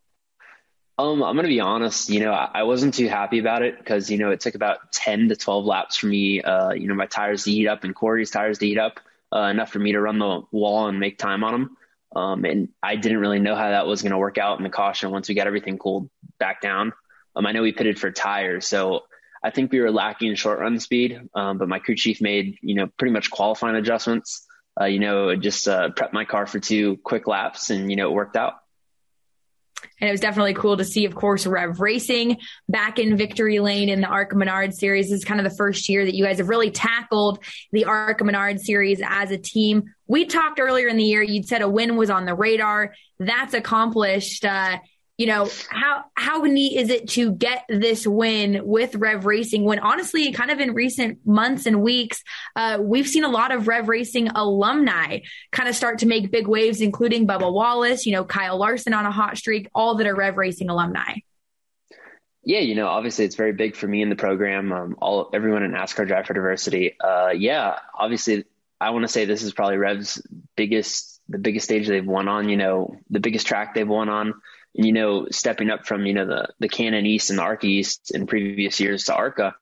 Um, 0.99 1.23
I'm 1.23 1.37
gonna 1.37 1.49
be 1.49 1.61
honest. 1.61 2.09
You 2.09 2.21
know, 2.21 2.33
I, 2.33 2.51
I 2.55 2.63
wasn't 2.63 2.95
too 2.95 3.09
happy 3.09 3.39
about 3.39 3.63
it 3.63 3.77
because 3.79 4.11
you 4.11 4.19
know 4.19 4.31
it 4.31 4.41
took 4.41 4.55
about 4.55 4.93
10 4.93 5.29
to 5.29 5.37
12 5.37 5.65
laps 5.65 5.97
for 5.97 6.07
me. 6.07 6.43
Uh, 6.43 6.73
you 6.73 6.89
know, 6.89 6.95
my 6.95 7.07
tires 7.07 7.45
to 7.45 7.51
heat 7.51 7.69
up 7.69 7.85
and 7.85 7.95
Corey's 7.95 8.31
tires 8.31 8.59
to 8.59 8.67
heat 8.67 8.79
up 8.79 9.01
uh, 9.35 9.43
enough 9.43 9.71
for 9.71 9.79
me 9.79 9.93
to 9.93 10.01
run 10.01 10.19
the 10.19 10.43
wall 10.53 10.89
and 10.89 11.01
make 11.01 11.19
time 11.19 11.45
on 11.45 11.53
them. 11.53 11.77
Um, 12.15 12.45
and 12.45 12.69
I 12.83 12.97
didn't 12.97 13.19
really 13.19 13.41
know 13.41 13.55
how 13.55 13.71
that 13.71 13.87
was 13.87 14.03
going 14.03 14.13
to 14.13 14.19
work 14.19 14.39
out 14.39 14.59
in 14.59 14.65
the 14.65 14.71
caution 14.71 15.11
once 15.11 15.29
we 15.29 15.35
got 15.35 15.47
everything 15.47 15.79
cooled 15.79 16.09
back 16.39 16.61
down. 16.61 16.93
Um, 17.35 17.47
I 17.47 17.53
know 17.53 17.63
we 17.63 17.73
pitted 17.73 17.99
for 17.99 18.11
tires, 18.11 18.67
so 18.67 19.03
I 19.45 19.51
think 19.51 19.71
we 19.71 19.81
were 19.81 19.91
lacking 19.91 20.35
short 20.37 20.59
run 20.59 20.81
speed. 20.81 21.21
Um, 21.35 21.59
but 21.59 21.69
my 21.69 21.79
crew 21.79 21.95
chief 21.95 22.23
made 22.23 22.57
you 22.63 22.75
know 22.75 22.89
pretty 22.99 23.13
much 23.13 23.31
qualifying 23.31 23.77
adjustments. 23.77 24.47
Uh, 24.81 24.87
you 24.87 24.99
know, 24.99 25.35
just 25.37 25.69
uh, 25.69 25.91
prepped 25.91 26.13
my 26.13 26.25
car 26.25 26.47
for 26.47 26.59
two 26.59 26.97
quick 26.99 27.27
laps, 27.27 27.71
and 27.71 27.91
you 27.91 27.97
know 27.97 28.09
it 28.09 28.15
worked 28.15 28.37
out. 28.37 28.55
And 30.01 30.09
it 30.09 30.13
was 30.13 30.21
definitely 30.21 30.55
cool 30.55 30.77
to 30.77 30.85
see, 30.85 31.05
of 31.05 31.15
course, 31.15 31.47
Rev 31.47 31.81
Racing 31.81 32.39
back 32.69 32.99
in 32.99 33.17
victory 33.17 33.61
lane 33.61 33.89
in 33.89 34.01
the 34.01 34.07
ARCA 34.07 34.37
Menard 34.37 34.75
series. 34.75 35.07
This 35.07 35.21
is 35.21 35.25
kind 35.25 35.41
of 35.41 35.51
the 35.51 35.57
first 35.57 35.89
year 35.89 36.05
that 36.05 36.15
you 36.15 36.25
guys 36.25 36.39
have 36.39 36.49
really 36.49 36.71
tackled 36.71 37.39
the 37.73 37.87
ARCA 37.87 38.25
Menard 38.25 38.61
series 38.61 39.01
as 39.05 39.31
a 39.31 39.39
team. 39.39 39.95
We 40.07 40.27
talked 40.27 40.61
earlier 40.61 40.89
in 40.89 40.97
the 40.97 41.05
year, 41.05 41.23
you'd 41.23 41.49
said 41.49 41.63
a 41.63 41.69
win 41.69 41.97
was 41.97 42.11
on 42.11 42.27
the 42.27 42.35
radar. 42.35 42.95
That's 43.19 43.55
accomplished. 43.55 44.45
Uh, 44.45 44.79
you 45.19 45.27
know, 45.27 45.49
how 45.71 46.05
how 46.15 46.43
neat 46.43 46.79
is 46.79 46.91
it 46.91 47.09
to 47.11 47.33
get 47.33 47.65
this 47.69 48.07
win 48.07 48.61
with 48.65 48.95
Rev 48.97 49.25
Racing 49.25 49.65
when 49.65 49.79
honestly, 49.79 50.31
kind 50.33 50.51
of 50.51 50.61
in 50.61 50.75
recent 50.75 51.19
months 51.25 51.65
and 51.65 51.83
weeks, 51.83 52.23
uh, 52.55 52.79
we've 52.81 53.09
seen 53.09 53.25
a 53.25 53.29
lot 53.29 53.51
of 53.51 53.67
Rev 53.67 53.89
Racing 53.89 54.29
alumni 54.29 55.21
kind 55.53 55.69
of 55.69 55.75
start 55.75 56.01
to 56.01 56.07
make 56.07 56.31
big 56.31 56.47
waves, 56.47 56.83
including 56.83 57.27
Bubba 57.27 57.51
Wallace, 57.51 58.05
you 58.05 58.13
know, 58.13 58.25
Kyle 58.25 58.59
Larson 58.59 58.93
on 58.93 59.07
a 59.07 59.11
hot 59.11 59.39
streak, 59.39 59.71
all 59.75 59.97
that 59.97 60.07
are 60.07 60.15
Rev 60.15 60.37
Racing 60.37 60.69
alumni. 60.69 61.15
Yeah, 62.45 62.61
you 62.61 62.75
know, 62.75 62.87
obviously 62.87 63.25
it's 63.25 63.37
very 63.37 63.53
big 63.53 63.75
for 63.75 63.89
me 63.89 64.03
in 64.03 64.11
the 64.11 64.17
program. 64.17 64.71
Um, 64.71 64.97
all 65.01 65.31
everyone 65.33 65.63
in 65.63 65.73
NASCAR 65.73 66.07
Drive 66.07 66.27
for 66.27 66.35
Diversity. 66.35 66.95
Uh, 67.01 67.31
yeah, 67.31 67.79
obviously, 67.99 68.45
I 68.79 68.91
want 68.91 69.05
to 69.05 69.09
say 69.09 69.25
this 69.25 69.43
is 69.43 69.55
probably 69.55 69.79
Rev's 69.79 70.23
biggest, 70.57 71.23
the 71.29 71.39
biggest 71.39 71.65
stage 71.65 71.89
they've 71.89 72.07
won 72.07 72.29
on. 72.29 72.51
You 72.51 72.59
know, 72.59 72.97
the 73.09 73.19
biggest 73.19 73.47
track 73.47 73.75
they've 73.75 73.89
won 73.89 74.11
on 74.11 74.35
you 74.77 74.93
know, 74.93 75.27
stepping 75.31 75.71
up 75.71 75.87
from, 75.87 76.05
you 76.05 76.13
know, 76.13 76.27
the, 76.27 76.49
the 76.59 76.69
K&N 76.69 76.95
East 77.07 77.31
and 77.31 77.39
the 77.39 77.43
ARCA 77.43 77.67
East 77.67 78.11
in 78.15 78.27
previous 78.27 78.79
years 78.79 79.05
to 79.05 79.15
ARCA, 79.15 79.55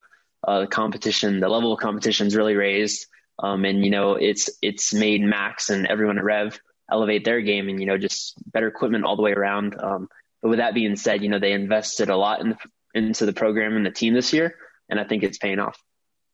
uh, 0.47 0.61
the 0.61 0.67
competition, 0.67 1.41
the 1.41 1.49
level 1.49 1.73
of 1.73 1.81
competition 1.81 2.27
is 2.27 2.37
really 2.37 2.57
raised. 2.57 3.07
Um, 3.39 3.65
and, 3.65 3.85
you 3.85 3.91
know, 3.91 4.15
it's, 4.15 4.51
it's 4.61 4.93
made 4.93 5.23
Max 5.23 5.71
and 5.71 5.87
everyone 5.87 6.19
at 6.19 6.25
Rev 6.25 6.59
elevate 6.91 7.25
their 7.25 7.41
game 7.41 7.69
and, 7.69 7.79
you 7.79 7.87
know, 7.87 7.97
just 7.97 8.35
better 8.53 8.67
equipment 8.67 9.05
all 9.05 9.17
the 9.17 9.23
way 9.23 9.33
around. 9.33 9.81
Um, 9.81 10.09
but 10.43 10.49
with 10.49 10.59
that 10.59 10.75
being 10.75 10.97
said, 10.97 11.23
you 11.23 11.29
know, 11.29 11.39
they 11.39 11.53
invested 11.53 12.11
a 12.11 12.17
lot 12.17 12.41
in 12.41 12.51
the, 12.51 12.57
into 12.95 13.25
the 13.25 13.33
program 13.33 13.77
and 13.77 13.87
the 13.87 13.91
team 13.91 14.15
this 14.15 14.33
year, 14.33 14.57
and 14.89 15.01
I 15.01 15.05
think 15.05 15.23
it's 15.23 15.39
paying 15.39 15.59
off. 15.59 15.81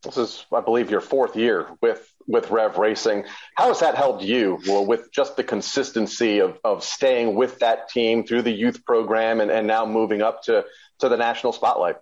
This 0.02 0.16
is, 0.16 0.46
I 0.52 0.60
believe, 0.60 0.90
your 0.90 1.02
fourth 1.02 1.36
year 1.36 1.68
with 1.82 2.06
with 2.26 2.50
Rev 2.50 2.78
Racing. 2.78 3.24
How 3.56 3.68
has 3.68 3.80
that 3.80 3.96
helped 3.96 4.22
you 4.22 4.60
well, 4.66 4.86
with 4.86 5.10
just 5.12 5.36
the 5.36 5.44
consistency 5.44 6.38
of, 6.38 6.58
of 6.64 6.84
staying 6.84 7.34
with 7.34 7.58
that 7.58 7.88
team 7.88 8.24
through 8.24 8.42
the 8.42 8.52
youth 8.52 8.84
program 8.84 9.40
and, 9.40 9.50
and 9.50 9.66
now 9.66 9.84
moving 9.84 10.22
up 10.22 10.44
to, 10.44 10.64
to 11.00 11.08
the 11.08 11.16
national 11.16 11.52
spotlight? 11.52 11.96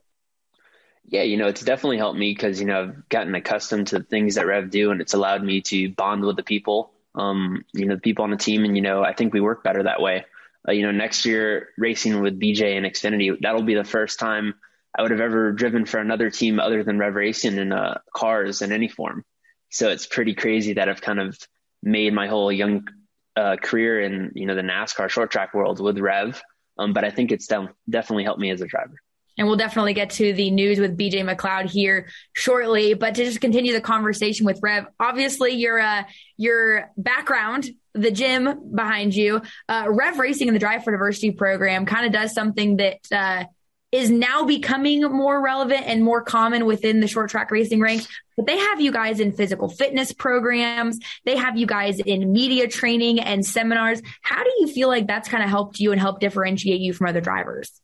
Yeah, 1.06 1.22
you 1.22 1.38
know, 1.38 1.46
it's 1.46 1.62
definitely 1.62 1.96
helped 1.96 2.18
me 2.18 2.32
because, 2.32 2.60
you 2.60 2.66
know, 2.66 2.82
I've 2.82 3.08
gotten 3.08 3.34
accustomed 3.34 3.86
to 3.88 3.98
the 3.98 4.04
things 4.04 4.34
that 4.34 4.46
Rev 4.46 4.68
do 4.68 4.90
and 4.90 5.00
it's 5.00 5.14
allowed 5.14 5.42
me 5.42 5.62
to 5.62 5.88
bond 5.90 6.22
with 6.22 6.36
the 6.36 6.42
people, 6.42 6.92
um, 7.14 7.64
you 7.72 7.86
know, 7.86 7.94
the 7.94 8.00
people 8.00 8.24
on 8.24 8.30
the 8.30 8.36
team. 8.36 8.64
And, 8.64 8.76
you 8.76 8.82
know, 8.82 9.02
I 9.02 9.14
think 9.14 9.32
we 9.32 9.40
work 9.40 9.64
better 9.64 9.84
that 9.84 10.02
way. 10.02 10.26
Uh, 10.68 10.72
you 10.72 10.82
know, 10.82 10.90
next 10.90 11.24
year 11.24 11.70
racing 11.78 12.20
with 12.20 12.38
BJ 12.38 12.76
and 12.76 12.84
Xfinity, 12.84 13.34
that'll 13.40 13.62
be 13.62 13.74
the 13.74 13.84
first 13.84 14.18
time 14.18 14.54
I 14.96 15.02
would 15.02 15.10
have 15.10 15.20
ever 15.20 15.52
driven 15.52 15.84
for 15.84 15.98
another 15.98 16.30
team 16.30 16.60
other 16.60 16.82
than 16.82 16.98
Rev 16.98 17.14
Racing 17.14 17.58
in 17.58 17.72
uh, 17.72 17.98
cars 18.14 18.62
in 18.62 18.72
any 18.72 18.88
form. 18.88 19.24
So 19.70 19.90
it's 19.90 20.06
pretty 20.06 20.34
crazy 20.34 20.74
that 20.74 20.88
I've 20.88 21.00
kind 21.00 21.20
of 21.20 21.38
made 21.82 22.12
my 22.12 22.26
whole 22.26 22.50
young 22.50 22.86
uh, 23.36 23.56
career 23.56 24.00
in 24.00 24.32
you 24.34 24.46
know 24.46 24.54
the 24.54 24.62
NASCAR 24.62 25.08
short 25.08 25.30
track 25.30 25.54
world 25.54 25.80
with 25.80 25.98
Rev. 25.98 26.40
Um, 26.78 26.92
but 26.92 27.04
I 27.04 27.10
think 27.10 27.32
it's 27.32 27.46
definitely 27.46 28.24
helped 28.24 28.40
me 28.40 28.50
as 28.50 28.60
a 28.60 28.66
driver. 28.66 28.94
And 29.36 29.46
we'll 29.46 29.56
definitely 29.56 29.94
get 29.94 30.10
to 30.10 30.32
the 30.32 30.50
news 30.50 30.80
with 30.80 30.98
BJ 30.98 31.24
McLeod 31.24 31.70
here 31.70 32.08
shortly. 32.34 32.94
But 32.94 33.14
to 33.14 33.24
just 33.24 33.40
continue 33.40 33.72
the 33.72 33.80
conversation 33.80 34.46
with 34.46 34.58
Rev, 34.62 34.86
obviously 34.98 35.52
your 35.52 35.78
uh, 35.78 36.04
your 36.36 36.90
background, 36.96 37.70
the 37.94 38.10
gym 38.10 38.74
behind 38.74 39.14
you, 39.14 39.42
uh, 39.68 39.86
Rev 39.88 40.18
Racing 40.18 40.48
and 40.48 40.54
the 40.54 40.60
Drive 40.60 40.82
for 40.82 40.90
Diversity 40.90 41.30
program 41.30 41.86
kind 41.86 42.04
of 42.04 42.12
does 42.12 42.32
something 42.32 42.78
that 42.78 42.98
uh, 43.12 43.44
is 43.90 44.10
now 44.10 44.44
becoming 44.44 45.02
more 45.02 45.40
relevant 45.40 45.84
and 45.86 46.04
more 46.04 46.22
common 46.22 46.66
within 46.66 47.00
the 47.00 47.08
short 47.08 47.30
track 47.30 47.50
racing 47.50 47.80
ranks. 47.80 48.06
But 48.36 48.46
they 48.46 48.58
have 48.58 48.80
you 48.80 48.92
guys 48.92 49.18
in 49.18 49.32
physical 49.32 49.68
fitness 49.68 50.12
programs. 50.12 50.98
They 51.24 51.36
have 51.36 51.56
you 51.56 51.66
guys 51.66 51.98
in 51.98 52.32
media 52.32 52.68
training 52.68 53.20
and 53.20 53.44
seminars. 53.44 54.02
How 54.22 54.44
do 54.44 54.50
you 54.60 54.68
feel 54.68 54.88
like 54.88 55.06
that's 55.06 55.28
kind 55.28 55.42
of 55.42 55.48
helped 55.48 55.80
you 55.80 55.92
and 55.92 56.00
helped 56.00 56.20
differentiate 56.20 56.80
you 56.80 56.92
from 56.92 57.08
other 57.08 57.20
drivers? 57.20 57.80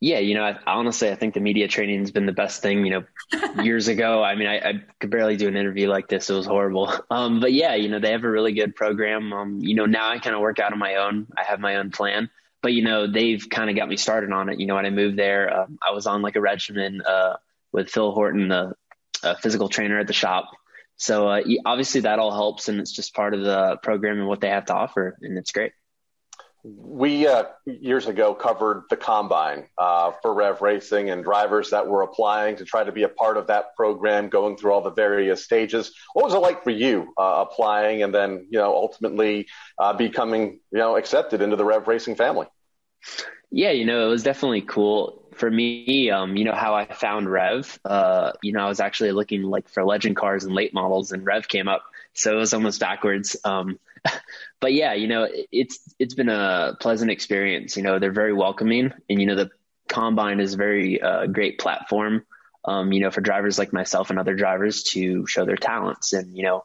Yeah, 0.00 0.18
you 0.18 0.34
know, 0.34 0.44
I, 0.44 0.58
honestly, 0.66 1.10
I 1.10 1.14
think 1.14 1.32
the 1.32 1.40
media 1.40 1.68
training 1.68 2.00
has 2.00 2.10
been 2.10 2.26
the 2.26 2.32
best 2.32 2.60
thing. 2.60 2.84
You 2.84 3.04
know, 3.32 3.62
years 3.62 3.88
ago, 3.88 4.22
I 4.22 4.34
mean, 4.34 4.48
I, 4.48 4.58
I, 4.58 4.72
could 5.00 5.10
barely 5.10 5.36
do 5.36 5.48
an 5.48 5.56
interview 5.56 5.88
like 5.88 6.08
this; 6.08 6.28
it 6.28 6.34
was 6.34 6.46
horrible. 6.46 6.92
Um, 7.10 7.40
but 7.40 7.52
yeah, 7.52 7.74
you 7.74 7.88
know, 7.88 8.00
they 8.00 8.10
have 8.10 8.24
a 8.24 8.30
really 8.30 8.52
good 8.52 8.74
program. 8.74 9.32
Um, 9.32 9.60
you 9.60 9.74
know, 9.74 9.86
now 9.86 10.10
I 10.10 10.18
kind 10.18 10.34
of 10.34 10.42
work 10.42 10.58
out 10.58 10.72
on 10.72 10.78
my 10.78 10.96
own. 10.96 11.28
I 11.38 11.44
have 11.44 11.60
my 11.60 11.76
own 11.76 11.90
plan 11.90 12.28
but 12.64 12.72
you 12.72 12.82
know 12.82 13.06
they've 13.06 13.46
kind 13.50 13.68
of 13.68 13.76
got 13.76 13.90
me 13.90 13.98
started 13.98 14.32
on 14.32 14.48
it. 14.48 14.58
You 14.58 14.66
know, 14.66 14.76
when 14.76 14.86
I 14.86 14.90
moved 14.90 15.18
there, 15.18 15.54
um, 15.54 15.78
I 15.86 15.92
was 15.92 16.06
on 16.06 16.22
like 16.22 16.34
a 16.34 16.40
regimen 16.40 17.02
uh, 17.02 17.36
with 17.72 17.90
Phil 17.90 18.10
Horton, 18.10 18.48
the 18.48 18.74
physical 19.40 19.68
trainer 19.68 19.98
at 19.98 20.06
the 20.06 20.14
shop. 20.14 20.50
So 20.96 21.28
uh, 21.28 21.42
obviously 21.66 22.00
that 22.02 22.18
all 22.18 22.32
helps, 22.32 22.70
and 22.70 22.80
it's 22.80 22.92
just 22.92 23.14
part 23.14 23.34
of 23.34 23.42
the 23.42 23.76
program 23.82 24.18
and 24.18 24.26
what 24.26 24.40
they 24.40 24.48
have 24.48 24.64
to 24.66 24.74
offer, 24.74 25.18
and 25.20 25.36
it's 25.36 25.52
great. 25.52 25.72
We 26.66 27.26
uh, 27.26 27.44
years 27.66 28.06
ago 28.06 28.32
covered 28.32 28.84
the 28.88 28.96
combine 28.96 29.66
uh, 29.76 30.12
for 30.22 30.32
Rev 30.32 30.62
Racing 30.62 31.10
and 31.10 31.22
drivers 31.22 31.70
that 31.70 31.86
were 31.86 32.00
applying 32.00 32.56
to 32.56 32.64
try 32.64 32.82
to 32.82 32.90
be 32.90 33.02
a 33.02 33.08
part 33.08 33.36
of 33.36 33.48
that 33.48 33.76
program, 33.76 34.30
going 34.30 34.56
through 34.56 34.72
all 34.72 34.80
the 34.80 34.90
various 34.90 35.44
stages. 35.44 35.92
What 36.14 36.24
was 36.24 36.32
it 36.32 36.38
like 36.38 36.64
for 36.64 36.70
you 36.70 37.12
uh, 37.18 37.44
applying 37.46 38.02
and 38.02 38.14
then, 38.14 38.46
you 38.48 38.58
know, 38.58 38.74
ultimately 38.74 39.46
uh, 39.78 39.92
becoming, 39.92 40.60
you 40.72 40.78
know, 40.78 40.96
accepted 40.96 41.42
into 41.42 41.56
the 41.56 41.66
Rev 41.66 41.86
Racing 41.86 42.16
family? 42.16 42.46
Yeah, 43.50 43.72
you 43.72 43.84
know, 43.84 44.06
it 44.06 44.10
was 44.10 44.22
definitely 44.22 44.62
cool 44.62 45.23
for 45.34 45.50
me. 45.50 46.10
Um, 46.10 46.36
you 46.36 46.44
know 46.44 46.54
how 46.54 46.74
I 46.74 46.86
found 46.86 47.30
Rev. 47.30 47.78
Uh, 47.84 48.32
you 48.42 48.52
know, 48.52 48.60
I 48.60 48.68
was 48.68 48.80
actually 48.80 49.12
looking 49.12 49.42
like 49.42 49.68
for 49.68 49.84
legend 49.84 50.16
cars 50.16 50.44
and 50.44 50.54
late 50.54 50.74
models, 50.74 51.12
and 51.12 51.24
Rev 51.24 51.46
came 51.48 51.68
up, 51.68 51.84
so 52.12 52.32
it 52.32 52.38
was 52.38 52.54
almost 52.54 52.80
backwards. 52.80 53.36
Um, 53.44 53.78
but 54.60 54.72
yeah, 54.72 54.94
you 54.94 55.08
know, 55.08 55.28
it's 55.52 55.78
it's 55.98 56.14
been 56.14 56.28
a 56.28 56.76
pleasant 56.80 57.10
experience. 57.10 57.76
You 57.76 57.82
know, 57.82 57.98
they're 57.98 58.12
very 58.12 58.32
welcoming, 58.32 58.92
and 59.08 59.20
you 59.20 59.26
know, 59.26 59.36
the 59.36 59.50
combine 59.88 60.40
is 60.40 60.54
a 60.54 60.58
very 60.58 61.00
uh, 61.00 61.26
great 61.26 61.58
platform. 61.58 62.24
Um, 62.66 62.92
you 62.92 63.00
know, 63.00 63.10
for 63.10 63.20
drivers 63.20 63.58
like 63.58 63.74
myself 63.74 64.08
and 64.08 64.18
other 64.18 64.34
drivers 64.34 64.84
to 64.84 65.26
show 65.26 65.44
their 65.44 65.56
talents, 65.56 66.12
and 66.12 66.36
you 66.36 66.44
know, 66.44 66.64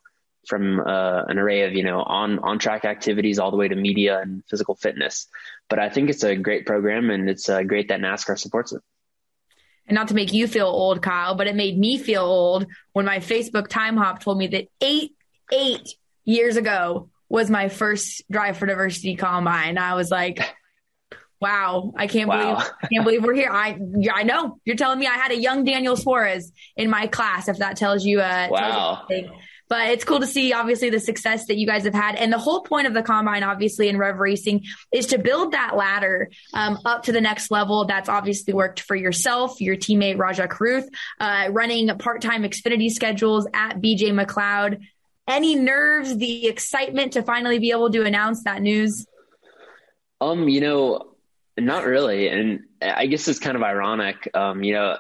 from 0.50 0.80
uh, 0.80 1.24
an 1.28 1.38
array 1.38 1.62
of 1.62 1.74
you 1.74 1.84
know 1.84 2.02
on 2.02 2.40
on 2.40 2.58
track 2.58 2.84
activities 2.84 3.38
all 3.38 3.52
the 3.52 3.58
way 3.58 3.68
to 3.68 3.76
media 3.76 4.20
and 4.20 4.44
physical 4.50 4.76
fitness. 4.76 5.28
But 5.70 5.80
I 5.80 5.90
think 5.90 6.10
it's 6.10 6.24
a 6.24 6.36
great 6.36 6.66
program, 6.66 7.12
and 7.12 7.30
it's 7.30 7.48
uh, 7.48 7.62
great 7.62 7.90
that 7.90 8.02
NASCAR 8.02 8.38
supports 8.38 8.74
it. 8.74 8.82
And 9.88 9.96
not 9.96 10.10
to 10.10 10.16
make 10.16 10.34
you 10.34 10.48
feel 10.48 10.68
old, 10.68 11.02
Kyle, 11.02 11.36
but 11.36 11.48
it 11.48 11.56
made 11.56 11.78
me 11.78 11.98
feel 11.98 12.24
old 12.24 12.66
when 12.94 13.06
my 13.06 13.20
Facebook 13.20 13.68
time 13.68 13.96
hop 13.96 14.22
told 14.22 14.38
me 14.38 14.48
that 14.48 14.68
eight 14.82 15.14
eight 15.52 15.88
years 16.26 16.58
ago 16.58 17.10
was 17.30 17.50
my 17.50 17.70
first 17.70 18.24
Drive 18.30 18.58
for 18.58 18.66
Diversity 18.66 19.16
combine. 19.16 19.78
I 19.78 19.94
was 19.94 20.12
like. 20.12 20.40
Wow, 21.42 21.94
I 21.96 22.08
can't 22.08 22.28
wow. 22.28 22.56
believe 22.56 22.72
I 22.84 22.88
can't 22.88 23.06
believe 23.06 23.24
we're 23.24 23.34
here. 23.34 23.50
I 23.50 23.80
I 24.12 24.24
know 24.24 24.60
you're 24.66 24.76
telling 24.76 25.00
me 25.00 25.08
I 25.08 25.14
had 25.14 25.32
a 25.32 25.38
young 25.38 25.64
Daniel 25.64 25.96
Suarez 25.96 26.52
in 26.76 26.90
my 26.90 27.08
class. 27.08 27.48
If 27.48 27.60
that 27.60 27.78
tells 27.78 28.04
you, 28.04 28.20
uh, 28.20 28.50
wow. 28.52 29.06
Tells 29.08 29.22
you 29.24 29.30
but 29.70 29.90
it's 29.90 30.04
cool 30.04 30.20
to 30.20 30.26
see, 30.26 30.52
obviously, 30.52 30.90
the 30.90 31.00
success 31.00 31.46
that 31.46 31.58
you 31.58 31.68
guys 31.68 31.84
have 31.84 31.94
had. 31.94 32.16
And 32.16 32.34
the 32.34 32.40
whole 32.40 32.62
point 32.62 32.88
of 32.88 32.96
the 32.96 33.04
combine, 33.04 33.44
obviously, 33.44 33.88
in 33.88 33.98
Rev 33.98 34.18
Racing 34.18 34.66
is 34.92 35.06
to 35.08 35.20
build 35.20 35.52
that 35.52 35.78
ladder 35.78 36.32
um, 36.56 36.80
up 36.86 37.04
to 37.04 37.12
the 37.12 37.22
next 37.22 37.52
level. 37.52 37.86
That's 37.86 38.10
obviously 38.10 38.54
worked 38.54 38.82
for 38.82 38.96
yourself, 38.96 39.62
your 39.62 39.76
teammate, 39.76 40.18
Rajah 40.18 40.48
Caruth, 40.48 40.90
uh, 41.20 41.50
running 41.52 41.96
part 42.00 42.22
time 42.22 42.42
Xfinity 42.42 42.90
schedules 42.90 43.48
at 43.54 43.80
BJ 43.80 44.12
McLeod. 44.12 44.82
Any 45.28 45.54
nerves, 45.54 46.18
the 46.18 46.48
excitement 46.48 47.14
to 47.14 47.22
finally 47.22 47.60
be 47.60 47.70
able 47.70 47.92
to 47.92 48.04
announce 48.04 48.44
that 48.46 48.64
news? 48.64 49.06
Um, 50.20 50.50
you 50.50 50.62
know, 50.62 51.14
not 51.56 51.86
really. 51.86 52.28
And 52.30 52.62
I 52.82 53.06
guess 53.06 53.28
it's 53.28 53.38
kind 53.38 53.56
of 53.56 53.62
ironic, 53.62 54.30
um, 54.34 54.64
you 54.64 54.74
know, 54.74 54.98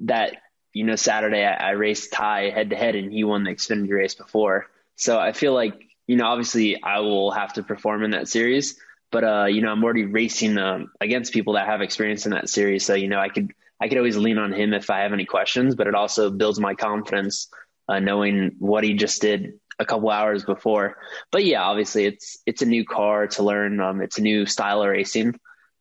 that 0.00 0.38
you 0.76 0.84
know, 0.84 0.94
Saturday 0.94 1.42
I, 1.42 1.68
I 1.68 1.70
raced 1.70 2.12
Ty 2.12 2.50
head 2.50 2.68
to 2.68 2.76
head 2.76 2.96
and 2.96 3.10
he 3.10 3.24
won 3.24 3.44
the 3.44 3.50
Xfinity 3.50 3.90
race 3.92 4.14
before. 4.14 4.66
So 4.94 5.18
I 5.18 5.32
feel 5.32 5.54
like, 5.54 5.72
you 6.06 6.16
know, 6.16 6.26
obviously 6.26 6.82
I 6.82 6.98
will 6.98 7.30
have 7.30 7.54
to 7.54 7.62
perform 7.62 8.04
in 8.04 8.10
that 8.10 8.28
series, 8.28 8.78
but, 9.10 9.24
uh, 9.24 9.46
you 9.46 9.62
know, 9.62 9.72
I'm 9.72 9.82
already 9.82 10.04
racing 10.04 10.58
um, 10.58 10.92
against 11.00 11.32
people 11.32 11.54
that 11.54 11.66
have 11.66 11.80
experience 11.80 12.26
in 12.26 12.32
that 12.32 12.50
series. 12.50 12.84
So, 12.84 12.92
you 12.92 13.08
know, 13.08 13.18
I 13.18 13.30
could, 13.30 13.54
I 13.80 13.88
could 13.88 13.96
always 13.96 14.18
lean 14.18 14.36
on 14.36 14.52
him 14.52 14.74
if 14.74 14.90
I 14.90 15.00
have 15.00 15.14
any 15.14 15.24
questions, 15.24 15.76
but 15.76 15.86
it 15.86 15.94
also 15.94 16.30
builds 16.30 16.60
my 16.60 16.74
confidence, 16.74 17.48
uh, 17.88 17.98
knowing 17.98 18.56
what 18.58 18.84
he 18.84 18.92
just 18.92 19.22
did 19.22 19.54
a 19.78 19.86
couple 19.86 20.10
hours 20.10 20.44
before. 20.44 20.98
But 21.32 21.46
yeah, 21.46 21.62
obviously 21.62 22.04
it's, 22.04 22.36
it's 22.44 22.60
a 22.60 22.66
new 22.66 22.84
car 22.84 23.28
to 23.28 23.42
learn. 23.42 23.80
Um, 23.80 24.02
it's 24.02 24.18
a 24.18 24.22
new 24.22 24.44
style 24.44 24.82
of 24.82 24.90
racing. 24.90 25.40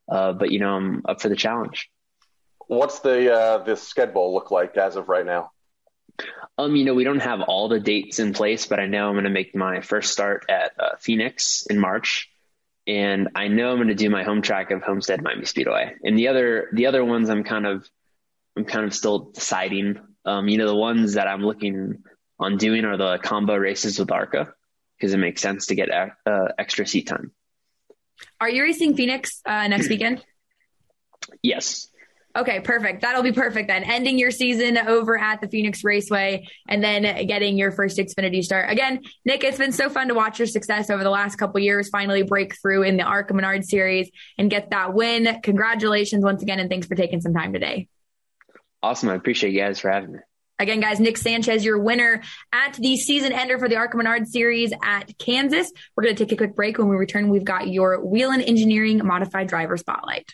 Uh, 0.10 0.32
but 0.32 0.52
you 0.52 0.60
know, 0.60 0.74
I'm 0.74 1.02
up 1.04 1.20
for 1.20 1.28
the 1.28 1.36
challenge. 1.36 1.90
What's 2.68 3.00
the 3.00 3.34
uh, 3.34 3.58
the 3.60 3.76
schedule 3.76 4.34
look 4.34 4.52
like 4.52 4.78
as 4.78 4.96
of 4.96 5.10
right 5.10 5.26
now? 5.26 5.52
Um, 6.58 6.76
you 6.76 6.86
know, 6.86 6.94
we 6.94 7.04
don't 7.04 7.20
have 7.20 7.42
all 7.42 7.68
the 7.68 7.80
dates 7.80 8.20
in 8.20 8.34
place, 8.34 8.66
but 8.66 8.80
I 8.80 8.88
know 8.88 9.08
I'm 9.08 9.16
going 9.16 9.26
to 9.26 9.30
make 9.30 9.56
my 9.56 9.82
first 9.82 10.12
start 10.12 10.46
at 10.50 10.72
uh, 10.80 10.96
Phoenix 10.98 11.66
in 11.70 11.78
March, 11.80 12.30
and 12.88 13.30
I 13.36 13.50
know 13.50 13.72
I'm 13.72 13.78
going 13.78 13.90
to 13.90 13.96
do 13.96 14.10
my 14.10 14.24
home 14.24 14.42
track 14.42 14.72
of 14.72 14.82
Homestead 14.82 15.22
Miami 15.22 15.46
Speedway. 15.46 15.96
And 16.04 16.18
the 16.18 16.30
other 16.30 16.70
the 16.74 16.86
other 16.86 17.04
ones, 17.04 17.30
I'm 17.30 17.44
kind 17.44 17.66
of 17.66 17.90
I'm 18.58 18.66
kind 18.66 18.86
of 18.86 18.94
still 18.94 19.32
deciding. 19.32 20.00
Um, 20.24 20.48
you 20.48 20.58
know, 20.58 20.68
the 20.68 20.76
ones 20.76 21.14
that 21.14 21.28
I'm 21.28 21.42
looking 21.42 22.04
on 22.40 22.58
doing 22.58 22.86
are 22.86 22.98
the 22.98 23.20
combo 23.20 23.56
races 23.56 24.00
with 24.00 24.12
ARCA 24.12 24.54
because 24.98 25.14
it 25.14 25.18
makes 25.18 25.42
sense 25.42 25.68
to 25.68 25.76
get 25.76 25.90
uh, 25.92 26.48
extra 26.58 26.88
seat 26.88 27.08
time. 27.08 27.32
Are 28.40 28.50
you 28.50 28.64
racing 28.64 28.96
Phoenix 28.96 29.42
uh, 29.46 29.68
next 29.68 29.90
weekend? 29.90 30.24
Yes. 31.42 31.88
Okay, 32.36 32.60
perfect. 32.60 33.02
That'll 33.02 33.24
be 33.24 33.32
perfect 33.32 33.70
then. 33.70 33.86
Ending 33.86 34.20
your 34.20 34.30
season 34.30 34.78
over 34.78 35.18
at 35.18 35.40
the 35.40 35.48
Phoenix 35.48 35.86
Raceway 35.86 36.46
and 36.68 36.84
then 36.84 37.26
getting 37.28 37.58
your 37.58 37.72
first 37.72 37.98
Xfinity 37.98 38.44
start. 38.44 38.70
Again, 38.70 39.02
Nick, 39.24 39.46
it's 39.46 39.58
been 39.58 39.72
so 39.72 39.90
fun 39.90 40.10
to 40.10 40.14
watch 40.14 40.38
your 40.40 40.48
success 40.48 40.90
over 40.90 41.02
the 41.02 41.10
last 41.10 41.38
couple 41.38 41.62
years, 41.62 41.88
finally 41.88 42.24
break 42.24 42.60
through 42.62 42.84
in 42.84 42.98
the 42.98 43.04
ARCA 43.04 43.34
Menard 43.34 43.64
series 43.64 44.12
and 44.38 44.50
get 44.50 44.72
that 44.72 44.94
win. 44.94 45.40
Congratulations 45.44 46.26
once 46.26 46.42
again, 46.42 46.60
and 46.60 46.70
thanks 46.70 46.88
for 46.88 46.96
taking 46.96 47.22
some 47.22 47.34
time 47.34 47.54
today. 47.54 47.88
Awesome. 48.84 49.10
I 49.10 49.16
appreciate 49.16 49.54
you 49.54 49.62
guys 49.62 49.80
for 49.80 49.90
having 49.90 50.12
me. 50.14 50.20
Again, 50.60 50.80
guys, 50.80 51.00
Nick 51.00 51.18
Sanchez, 51.18 51.66
your 51.66 51.80
winner 51.80 52.22
at 52.52 52.76
the 52.76 52.98
season 52.98 53.32
ender 53.32 53.58
for 53.58 53.68
the 53.68 53.76
ARCA 53.78 53.98
Menard 53.98 54.28
series 54.28 54.72
at 54.84 55.18
Kansas. 55.18 55.72
We're 55.96 56.04
going 56.04 56.16
to 56.16 56.26
take 56.26 56.32
a 56.34 56.38
quick 56.38 56.56
break. 56.56 56.78
When 56.78 56.88
we 56.90 56.96
return, 56.98 57.30
we've 57.30 57.44
got 57.44 57.70
your 57.70 58.00
Whelen 58.00 58.42
Engineering 58.42 59.02
Modified 59.04 59.48
Driver 59.48 59.76
Spotlight. 59.78 60.34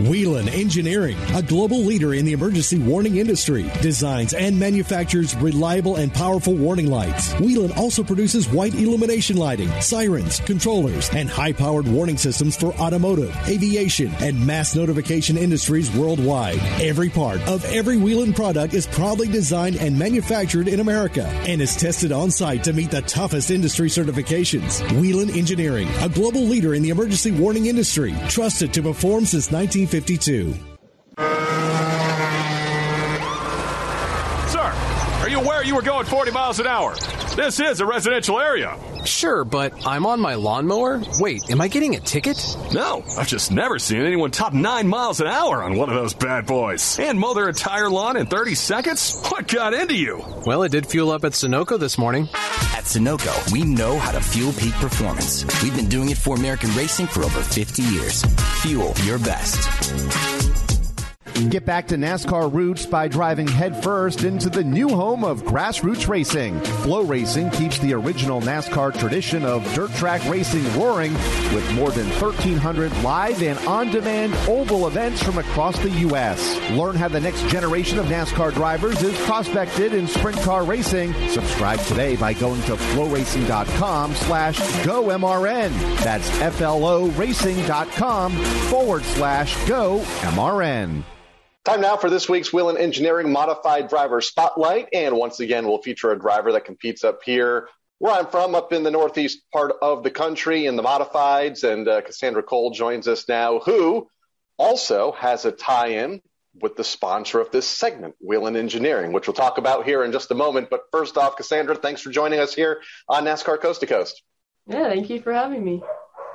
Whelen 0.00 0.46
Engineering, 0.50 1.16
a 1.34 1.40
global 1.40 1.78
leader 1.78 2.12
in 2.12 2.26
the 2.26 2.34
emergency 2.34 2.78
warning 2.78 3.16
industry, 3.16 3.70
designs 3.80 4.34
and 4.34 4.58
manufactures 4.58 5.34
reliable 5.36 5.96
and 5.96 6.12
powerful 6.12 6.54
warning 6.54 6.90
lights. 6.90 7.32
Whelen 7.40 7.72
also 7.72 8.02
produces 8.02 8.46
white 8.46 8.74
illumination 8.74 9.38
lighting, 9.38 9.70
sirens, 9.80 10.40
controllers, 10.40 11.08
and 11.10 11.30
high 11.30 11.54
powered 11.54 11.88
warning 11.88 12.18
systems 12.18 12.56
for 12.56 12.74
automotive, 12.74 13.34
aviation, 13.48 14.12
and 14.20 14.46
mass 14.46 14.76
notification 14.76 15.38
industries 15.38 15.90
worldwide. 15.96 16.58
Every 16.78 17.08
part 17.08 17.40
of 17.48 17.64
every 17.64 17.96
Whelen 17.96 18.34
product 18.34 18.74
is 18.74 18.86
proudly 18.86 19.28
designed 19.28 19.76
and 19.76 19.98
manufactured 19.98 20.68
in 20.68 20.80
America 20.80 21.26
and 21.46 21.62
is 21.62 21.74
tested 21.74 22.12
on 22.12 22.30
site 22.30 22.64
to 22.64 22.74
meet 22.74 22.90
the 22.90 23.00
toughest 23.02 23.50
industry 23.50 23.88
certifications. 23.88 24.82
Whelen 25.00 25.30
Engineering, 25.30 25.88
a 26.02 26.08
global 26.10 26.42
leader 26.42 26.74
in 26.74 26.82
the 26.82 26.90
emergency 26.90 27.30
warning 27.30 27.64
industry, 27.66 28.14
trusted 28.28 28.74
to 28.74 28.82
perform 28.82 29.24
since 29.24 29.50
19. 29.50 29.85
1952. 29.86 30.54
Sir, 34.50 34.58
are 35.22 35.28
you 35.28 35.38
aware 35.40 35.64
you 35.64 35.74
were 35.76 35.82
going 35.82 36.06
40 36.06 36.30
miles 36.32 36.58
an 36.58 36.66
hour? 36.66 36.94
This 37.36 37.60
is 37.60 37.80
a 37.80 37.86
residential 37.86 38.40
area. 38.40 38.76
Sure, 39.04 39.44
but 39.44 39.86
I'm 39.86 40.04
on 40.06 40.20
my 40.20 40.34
lawnmower. 40.34 41.00
Wait, 41.20 41.48
am 41.50 41.60
I 41.60 41.68
getting 41.68 41.94
a 41.94 42.00
ticket? 42.00 42.56
No, 42.72 43.04
I've 43.16 43.28
just 43.28 43.52
never 43.52 43.78
seen 43.78 44.00
anyone 44.00 44.32
top 44.32 44.52
nine 44.52 44.88
miles 44.88 45.20
an 45.20 45.28
hour 45.28 45.62
on 45.62 45.76
one 45.76 45.88
of 45.88 45.94
those 45.94 46.14
bad 46.14 46.46
boys. 46.46 46.98
And 46.98 47.20
mow 47.20 47.34
their 47.34 47.48
entire 47.48 47.88
lawn 47.88 48.16
in 48.16 48.26
30 48.26 48.54
seconds? 48.56 49.22
What 49.28 49.46
got 49.46 49.74
into 49.74 49.94
you? 49.94 50.24
Well, 50.44 50.64
it 50.64 50.72
did 50.72 50.86
fuel 50.86 51.10
up 51.10 51.24
at 51.24 51.32
Sunoco 51.32 51.78
this 51.78 51.96
morning. 51.98 52.28
At 52.76 52.84
Sunoco, 52.84 53.32
we 53.52 53.62
know 53.62 53.98
how 53.98 54.12
to 54.12 54.20
fuel 54.20 54.52
peak 54.52 54.74
performance. 54.74 55.46
We've 55.62 55.74
been 55.74 55.88
doing 55.88 56.10
it 56.10 56.18
for 56.18 56.36
American 56.36 56.68
racing 56.74 57.06
for 57.06 57.24
over 57.24 57.40
50 57.40 57.82
years. 57.82 58.22
Fuel 58.60 58.92
your 59.02 59.18
best. 59.18 60.35
Get 61.36 61.66
back 61.66 61.88
to 61.88 61.96
NASCAR 61.96 62.50
roots 62.50 62.86
by 62.86 63.08
driving 63.08 63.46
headfirst 63.46 64.24
into 64.24 64.48
the 64.48 64.64
new 64.64 64.88
home 64.88 65.22
of 65.22 65.42
grassroots 65.42 66.08
racing. 66.08 66.58
FloRacing 66.60 67.52
keeps 67.52 67.78
the 67.78 67.92
original 67.92 68.40
NASCAR 68.40 68.98
tradition 68.98 69.44
of 69.44 69.62
dirt 69.74 69.90
track 69.92 70.24
racing 70.30 70.64
roaring 70.80 71.12
with 71.52 71.70
more 71.74 71.90
than 71.90 72.08
1,300 72.20 72.90
live 73.02 73.42
and 73.42 73.58
on 73.68 73.90
demand 73.90 74.32
oval 74.48 74.86
events 74.86 75.22
from 75.22 75.36
across 75.36 75.78
the 75.80 75.90
U.S. 75.90 76.58
Learn 76.70 76.96
how 76.96 77.08
the 77.08 77.20
next 77.20 77.46
generation 77.48 77.98
of 77.98 78.06
NASCAR 78.06 78.54
drivers 78.54 79.02
is 79.02 79.16
prospected 79.26 79.92
in 79.92 80.08
sprint 80.08 80.40
car 80.40 80.64
racing. 80.64 81.12
Subscribe 81.28 81.80
today 81.80 82.16
by 82.16 82.32
going 82.32 82.62
to 82.62 82.76
floracing.com 82.76 84.14
slash 84.14 84.58
GoMRN. 84.58 85.70
That's 86.02 86.40
F-L-O 86.40 87.08
racing.com 87.10 88.32
forward 88.32 89.04
slash 89.04 89.54
GoMRN. 89.66 91.04
Time 91.66 91.80
now 91.80 91.96
for 91.96 92.08
this 92.08 92.28
week's 92.28 92.52
Whelen 92.52 92.76
Engineering 92.76 93.32
Modified 93.32 93.88
Driver 93.88 94.20
Spotlight. 94.20 94.88
And 94.92 95.16
once 95.16 95.40
again, 95.40 95.66
we'll 95.66 95.82
feature 95.82 96.12
a 96.12 96.16
driver 96.16 96.52
that 96.52 96.64
competes 96.64 97.02
up 97.02 97.24
here 97.24 97.68
where 97.98 98.14
I'm 98.14 98.28
from, 98.28 98.54
up 98.54 98.72
in 98.72 98.84
the 98.84 98.92
northeast 98.92 99.40
part 99.52 99.72
of 99.82 100.04
the 100.04 100.10
country 100.12 100.66
in 100.66 100.76
the 100.76 100.84
modifieds. 100.84 101.64
And 101.64 101.88
uh, 101.88 102.02
Cassandra 102.02 102.44
Cole 102.44 102.70
joins 102.70 103.08
us 103.08 103.28
now, 103.28 103.58
who 103.58 104.08
also 104.56 105.10
has 105.10 105.44
a 105.44 105.50
tie 105.50 105.88
in 105.88 106.22
with 106.54 106.76
the 106.76 106.84
sponsor 106.84 107.40
of 107.40 107.50
this 107.50 107.66
segment, 107.66 108.14
Whelen 108.20 108.54
Engineering, 108.54 109.12
which 109.12 109.26
we'll 109.26 109.34
talk 109.34 109.58
about 109.58 109.84
here 109.84 110.04
in 110.04 110.12
just 110.12 110.30
a 110.30 110.36
moment. 110.36 110.70
But 110.70 110.82
first 110.92 111.16
off, 111.16 111.36
Cassandra, 111.36 111.74
thanks 111.74 112.00
for 112.00 112.10
joining 112.10 112.38
us 112.38 112.54
here 112.54 112.80
on 113.08 113.24
NASCAR 113.24 113.60
Coast 113.60 113.80
to 113.80 113.88
Coast. 113.88 114.22
Yeah, 114.68 114.88
thank 114.88 115.10
you 115.10 115.20
for 115.20 115.32
having 115.32 115.64
me. 115.64 115.82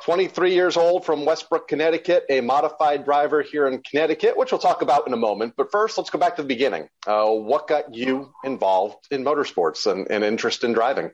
23 0.04 0.54
years 0.54 0.78
old 0.78 1.06
from 1.06 1.26
Westbrook, 1.26 1.68
Connecticut, 1.68 2.26
a 2.30 2.42
modified 2.42 3.06
driver 3.06 3.42
here 3.42 3.68
in 3.68 3.82
Connecticut, 3.84 4.36
which 4.36 4.52
we'll 4.52 4.60
talk 4.60 4.82
about 4.82 5.06
in 5.08 5.14
a 5.14 5.18
moment. 5.18 5.54
But 5.56 5.72
first, 5.72 5.98
let's 5.98 6.10
go 6.10 6.18
back 6.18 6.36
to 6.38 6.42
the 6.42 6.48
beginning. 6.48 6.88
Uh, 7.06 7.28
what 7.28 7.68
got 7.68 7.94
you 7.94 8.34
involved 8.44 9.08
in 9.12 9.24
motorsports 9.24 9.90
and, 9.90 10.10
and 10.10 10.24
interest 10.24 10.64
in 10.64 10.74
driving? 10.74 11.12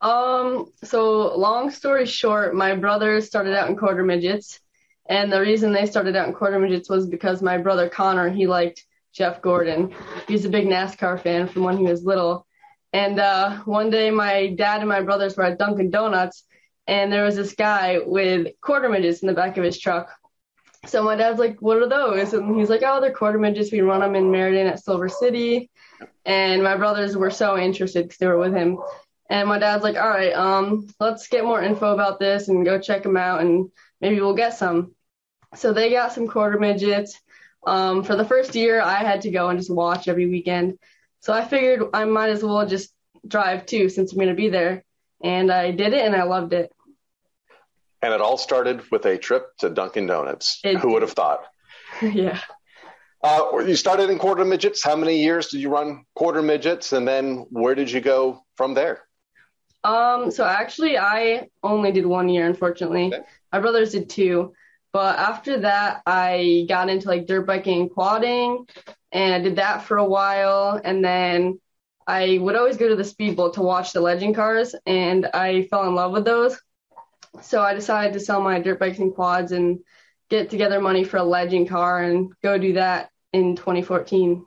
Um, 0.00 0.72
so 0.82 1.36
long 1.36 1.70
story 1.70 2.06
short, 2.06 2.54
my 2.54 2.74
brothers 2.74 3.26
started 3.26 3.56
out 3.56 3.68
in 3.68 3.76
quarter 3.76 4.02
midgets. 4.02 4.60
And 5.08 5.32
the 5.32 5.40
reason 5.40 5.72
they 5.72 5.86
started 5.86 6.16
out 6.16 6.28
in 6.28 6.34
quarter 6.34 6.58
midgets 6.58 6.90
was 6.90 7.06
because 7.06 7.40
my 7.40 7.56
brother 7.58 7.88
Connor, 7.88 8.30
he 8.30 8.46
liked 8.46 8.84
Jeff 9.12 9.40
Gordon. 9.40 9.94
He's 10.26 10.44
a 10.44 10.50
big 10.50 10.66
NASCAR 10.66 11.20
fan 11.20 11.48
from 11.48 11.62
when 11.62 11.78
he 11.78 11.84
was 11.84 12.04
little. 12.04 12.46
And 12.92 13.20
uh, 13.20 13.58
one 13.64 13.90
day 13.90 14.10
my 14.10 14.48
dad 14.48 14.80
and 14.80 14.88
my 14.88 15.02
brothers 15.02 15.36
were 15.36 15.44
at 15.44 15.58
Dunkin' 15.58 15.90
Donuts 15.90 16.44
and 16.88 17.12
there 17.12 17.22
was 17.22 17.36
this 17.36 17.54
guy 17.54 17.98
with 18.04 18.48
quarter 18.62 18.88
midgets 18.88 19.20
in 19.20 19.28
the 19.28 19.34
back 19.34 19.58
of 19.58 19.64
his 19.64 19.78
truck. 19.78 20.10
So 20.86 21.02
my 21.02 21.16
dad's 21.16 21.38
like, 21.38 21.60
"What 21.60 21.76
are 21.76 21.88
those?" 21.88 22.32
And 22.32 22.58
he's 22.58 22.70
like, 22.70 22.82
"Oh, 22.84 23.00
they're 23.00 23.12
quarter 23.12 23.38
midgets. 23.38 23.70
We 23.70 23.82
run 23.82 24.00
them 24.00 24.16
in 24.16 24.30
Meriden 24.32 24.66
at 24.66 24.82
Silver 24.82 25.08
City." 25.08 25.70
And 26.24 26.62
my 26.62 26.76
brothers 26.76 27.16
were 27.16 27.30
so 27.30 27.58
interested 27.58 28.04
because 28.04 28.18
they 28.18 28.26
were 28.26 28.38
with 28.38 28.54
him. 28.54 28.78
And 29.28 29.48
my 29.48 29.58
dad's 29.58 29.84
like, 29.84 29.96
"All 29.96 30.08
right, 30.08 30.32
um, 30.32 30.88
let's 30.98 31.28
get 31.28 31.44
more 31.44 31.62
info 31.62 31.92
about 31.92 32.18
this 32.18 32.48
and 32.48 32.64
go 32.64 32.80
check 32.80 33.02
them 33.02 33.18
out, 33.18 33.42
and 33.42 33.70
maybe 34.00 34.20
we'll 34.20 34.34
get 34.34 34.54
some." 34.54 34.94
So 35.56 35.72
they 35.72 35.90
got 35.90 36.12
some 36.12 36.26
quarter 36.26 36.58
midgets. 36.58 37.20
Um, 37.66 38.02
for 38.02 38.16
the 38.16 38.24
first 38.24 38.54
year, 38.54 38.80
I 38.80 38.96
had 38.96 39.22
to 39.22 39.30
go 39.30 39.48
and 39.50 39.58
just 39.58 39.70
watch 39.70 40.08
every 40.08 40.26
weekend. 40.26 40.78
So 41.20 41.34
I 41.34 41.44
figured 41.44 41.90
I 41.92 42.06
might 42.06 42.30
as 42.30 42.42
well 42.42 42.66
just 42.66 42.94
drive 43.26 43.66
too, 43.66 43.90
since 43.90 44.12
I'm 44.12 44.18
going 44.18 44.28
to 44.28 44.34
be 44.34 44.48
there. 44.48 44.84
And 45.22 45.50
I 45.52 45.72
did 45.72 45.92
it, 45.92 46.06
and 46.06 46.16
I 46.16 46.22
loved 46.22 46.54
it. 46.54 46.72
And 48.02 48.14
it 48.14 48.20
all 48.20 48.38
started 48.38 48.82
with 48.90 49.04
a 49.06 49.18
trip 49.18 49.56
to 49.58 49.70
Dunkin' 49.70 50.06
Donuts. 50.06 50.60
It, 50.62 50.78
Who 50.78 50.92
would 50.92 51.02
have 51.02 51.12
thought? 51.12 51.44
Yeah. 52.02 52.38
Uh, 53.24 53.58
you 53.66 53.74
started 53.74 54.10
in 54.10 54.18
quarter 54.18 54.44
midgets. 54.44 54.84
How 54.84 54.94
many 54.94 55.20
years 55.20 55.48
did 55.48 55.60
you 55.60 55.70
run 55.70 56.04
quarter 56.14 56.42
midgets? 56.42 56.92
And 56.92 57.08
then 57.08 57.46
where 57.50 57.74
did 57.74 57.90
you 57.90 58.00
go 58.00 58.44
from 58.56 58.74
there? 58.74 59.02
Um, 59.82 60.30
so 60.30 60.44
actually, 60.44 60.98
I 60.98 61.48
only 61.62 61.92
did 61.92 62.06
one 62.06 62.28
year, 62.28 62.46
unfortunately. 62.46 63.06
Okay. 63.06 63.22
My 63.52 63.58
brothers 63.60 63.92
did 63.92 64.08
two. 64.08 64.52
But 64.92 65.18
after 65.18 65.60
that, 65.60 66.02
I 66.06 66.66
got 66.68 66.88
into 66.88 67.08
like 67.08 67.26
dirt 67.26 67.46
biking 67.46 67.82
and 67.82 67.90
quadding, 67.90 68.66
and 69.12 69.34
I 69.34 69.38
did 69.40 69.56
that 69.56 69.82
for 69.82 69.98
a 69.98 70.04
while. 70.04 70.80
And 70.82 71.04
then 71.04 71.60
I 72.06 72.38
would 72.38 72.56
always 72.56 72.78
go 72.78 72.88
to 72.88 72.96
the 72.96 73.04
Speed 73.04 73.36
Bowl 73.36 73.50
to 73.50 73.62
watch 73.62 73.92
the 73.92 74.00
legend 74.00 74.34
cars, 74.34 74.74
and 74.86 75.26
I 75.26 75.64
fell 75.64 75.86
in 75.86 75.94
love 75.94 76.12
with 76.12 76.24
those. 76.24 76.58
So 77.42 77.62
I 77.62 77.74
decided 77.74 78.12
to 78.14 78.20
sell 78.20 78.40
my 78.40 78.60
dirt 78.60 78.78
bikes 78.78 78.98
and 78.98 79.14
quads 79.14 79.52
and 79.52 79.80
get 80.28 80.50
together 80.50 80.80
money 80.80 81.04
for 81.04 81.18
a 81.18 81.24
legend 81.24 81.68
car 81.68 82.02
and 82.02 82.32
go 82.42 82.58
do 82.58 82.74
that 82.74 83.10
in 83.32 83.56
2014. 83.56 84.44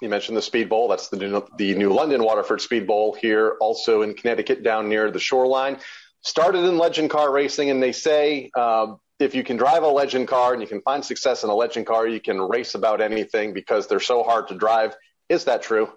You 0.00 0.08
mentioned 0.08 0.36
the 0.36 0.42
Speed 0.42 0.68
Bowl. 0.68 0.88
That's 0.88 1.08
the 1.08 1.16
new, 1.16 1.46
the 1.56 1.74
new 1.74 1.92
London 1.92 2.22
Waterford 2.22 2.60
Speed 2.60 2.86
Bowl 2.86 3.14
here, 3.14 3.56
also 3.60 4.02
in 4.02 4.14
Connecticut, 4.14 4.62
down 4.62 4.88
near 4.88 5.10
the 5.10 5.20
shoreline. 5.20 5.78
Started 6.20 6.64
in 6.64 6.78
legend 6.78 7.10
car 7.10 7.30
racing, 7.32 7.70
and 7.70 7.82
they 7.82 7.92
say 7.92 8.50
uh, 8.56 8.94
if 9.18 9.34
you 9.34 9.44
can 9.44 9.56
drive 9.56 9.82
a 9.82 9.88
legend 9.88 10.28
car 10.28 10.52
and 10.52 10.60
you 10.60 10.68
can 10.68 10.82
find 10.82 11.04
success 11.04 11.44
in 11.44 11.50
a 11.50 11.54
legend 11.54 11.86
car, 11.86 12.06
you 12.06 12.20
can 12.20 12.40
race 12.40 12.74
about 12.74 13.00
anything 13.00 13.52
because 13.52 13.86
they're 13.86 14.00
so 14.00 14.22
hard 14.22 14.48
to 14.48 14.54
drive. 14.54 14.94
Is 15.28 15.44
that 15.44 15.62
true? 15.62 15.90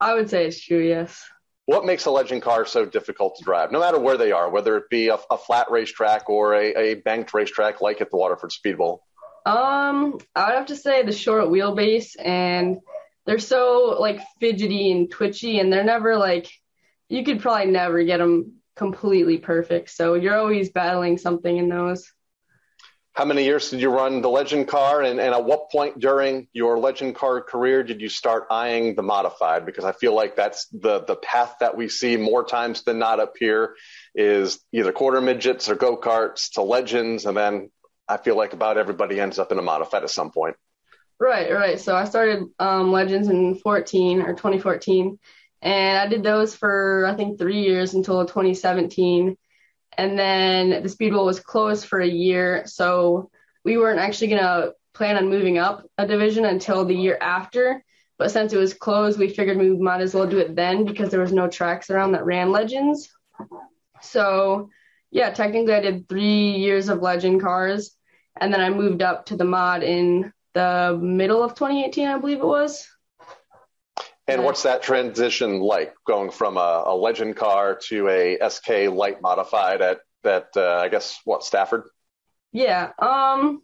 I 0.00 0.14
would 0.14 0.30
say 0.30 0.46
it's 0.46 0.60
true, 0.60 0.82
yes. 0.82 1.22
What 1.66 1.84
makes 1.84 2.06
a 2.06 2.10
legend 2.10 2.42
car 2.42 2.64
so 2.64 2.86
difficult 2.86 3.36
to 3.36 3.44
drive, 3.44 3.72
no 3.72 3.80
matter 3.80 3.98
where 3.98 4.16
they 4.16 4.32
are, 4.32 4.48
whether 4.48 4.76
it 4.76 4.88
be 4.88 5.08
a, 5.08 5.18
a 5.30 5.36
flat 5.36 5.70
racetrack 5.70 6.28
or 6.30 6.54
a, 6.54 6.72
a 6.74 6.94
banked 6.94 7.34
racetrack 7.34 7.80
like 7.80 8.00
at 8.00 8.10
the 8.10 8.16
Waterford 8.16 8.52
Speed 8.52 8.78
Bowl? 8.78 9.02
Um, 9.44 10.18
I 10.34 10.46
would 10.46 10.56
have 10.56 10.66
to 10.66 10.76
say 10.76 11.02
the 11.02 11.12
short 11.12 11.44
wheelbase, 11.44 12.16
and 12.24 12.78
they're 13.26 13.38
so 13.38 13.96
like 14.00 14.20
fidgety 14.40 14.92
and 14.92 15.10
twitchy, 15.10 15.58
and 15.58 15.72
they're 15.72 15.84
never 15.84 16.16
like 16.16 16.48
you 17.08 17.24
could 17.24 17.40
probably 17.40 17.70
never 17.70 18.02
get 18.04 18.18
them 18.18 18.54
completely 18.74 19.38
perfect. 19.38 19.90
So 19.90 20.14
you're 20.14 20.36
always 20.36 20.70
battling 20.70 21.18
something 21.18 21.56
in 21.56 21.68
those. 21.68 22.12
How 23.16 23.24
many 23.24 23.44
years 23.44 23.70
did 23.70 23.80
you 23.80 23.88
run 23.88 24.20
the 24.20 24.28
legend 24.28 24.68
car, 24.68 25.00
and, 25.00 25.18
and 25.18 25.32
at 25.32 25.42
what 25.42 25.70
point 25.70 25.98
during 25.98 26.48
your 26.52 26.78
legend 26.78 27.14
car 27.14 27.40
career 27.40 27.82
did 27.82 28.02
you 28.02 28.10
start 28.10 28.46
eyeing 28.50 28.94
the 28.94 29.02
modified? 29.02 29.64
Because 29.64 29.86
I 29.86 29.92
feel 29.92 30.14
like 30.14 30.36
that's 30.36 30.66
the 30.66 31.00
the 31.00 31.16
path 31.16 31.56
that 31.60 31.78
we 31.78 31.88
see 31.88 32.18
more 32.18 32.44
times 32.44 32.82
than 32.82 32.98
not 32.98 33.18
up 33.18 33.32
here 33.38 33.74
is 34.14 34.60
either 34.70 34.92
quarter 34.92 35.22
midgets 35.22 35.70
or 35.70 35.76
go 35.76 35.96
karts 35.96 36.52
to 36.52 36.62
legends, 36.62 37.24
and 37.24 37.34
then 37.34 37.70
I 38.06 38.18
feel 38.18 38.36
like 38.36 38.52
about 38.52 38.76
everybody 38.76 39.18
ends 39.18 39.38
up 39.38 39.50
in 39.50 39.58
a 39.58 39.62
modified 39.62 40.02
at 40.02 40.10
some 40.10 40.30
point. 40.30 40.56
Right, 41.18 41.50
right. 41.50 41.80
So 41.80 41.96
I 41.96 42.04
started 42.04 42.44
um, 42.58 42.92
legends 42.92 43.28
in 43.28 43.54
14 43.54 44.20
or 44.20 44.34
2014, 44.34 45.18
and 45.62 45.98
I 45.98 46.06
did 46.06 46.22
those 46.22 46.54
for 46.54 47.06
I 47.06 47.14
think 47.14 47.38
three 47.38 47.62
years 47.62 47.94
until 47.94 48.26
2017 48.26 49.38
and 49.98 50.18
then 50.18 50.82
the 50.82 50.88
speedbowl 50.88 51.24
was 51.24 51.40
closed 51.40 51.86
for 51.86 52.00
a 52.00 52.06
year 52.06 52.64
so 52.66 53.30
we 53.64 53.78
weren't 53.78 54.00
actually 54.00 54.28
going 54.28 54.42
to 54.42 54.72
plan 54.94 55.16
on 55.16 55.28
moving 55.28 55.58
up 55.58 55.86
a 55.98 56.06
division 56.06 56.44
until 56.44 56.84
the 56.84 56.94
year 56.94 57.18
after. 57.20 57.84
But 58.18 58.30
since 58.30 58.52
it 58.52 58.58
was 58.58 58.72
closed 58.72 59.18
we 59.18 59.28
figured 59.28 59.58
we 59.58 59.76
might 59.76 60.00
as 60.00 60.14
well 60.14 60.26
do 60.26 60.38
it 60.38 60.56
then 60.56 60.84
because 60.84 61.10
there 61.10 61.20
was 61.20 61.32
no 61.32 61.48
tracks 61.48 61.90
around 61.90 62.12
that 62.12 62.24
ran 62.24 62.50
legends. 62.50 63.10
So 64.00 64.70
yeah 65.10 65.30
technically 65.30 65.74
i 65.74 65.80
did 65.80 66.08
three 66.08 66.50
years 66.50 66.88
of 66.88 67.00
legend 67.00 67.40
cars 67.40 67.92
and 68.40 68.52
then 68.52 68.60
i 68.60 68.70
moved 68.70 69.02
up 69.02 69.26
to 69.26 69.36
the 69.36 69.44
mod 69.44 69.82
in 69.82 70.32
the 70.54 70.98
middle 71.00 71.42
of 71.42 71.54
2018 71.54 72.08
i 72.08 72.18
believe 72.18 72.38
it 72.38 72.44
was 72.44 72.86
and 74.28 74.42
what's 74.42 74.62
that 74.64 74.82
transition 74.82 75.60
like 75.60 75.94
going 76.06 76.30
from 76.30 76.56
a, 76.56 76.84
a 76.86 76.94
legend 76.94 77.36
car 77.36 77.78
to 77.88 78.08
a 78.08 78.38
SK 78.48 78.90
light 78.92 79.22
modified 79.22 79.80
at 79.82 80.00
that, 80.24 80.48
uh, 80.56 80.78
I 80.78 80.88
guess, 80.88 81.20
what, 81.24 81.44
Stafford? 81.44 81.84
Yeah. 82.52 82.90
Um, 82.98 83.62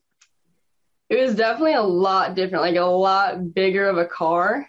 it 1.09 1.21
was 1.21 1.35
definitely 1.35 1.75
a 1.75 1.83
lot 1.83 2.35
different, 2.35 2.63
like 2.63 2.77
a 2.77 2.83
lot 2.83 3.55
bigger 3.55 3.89
of 3.89 3.99
a 3.99 4.07
car. 4.07 4.69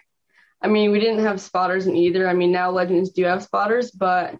I 0.60 0.68
mean, 0.68 0.90
we 0.90 0.98
didn't 0.98 1.24
have 1.24 1.40
spotters 1.40 1.86
in 1.86 1.96
either. 1.96 2.28
I 2.28 2.32
mean, 2.32 2.50
now 2.50 2.70
Legends 2.70 3.10
do 3.10 3.24
have 3.24 3.42
spotters, 3.42 3.90
but 3.90 4.36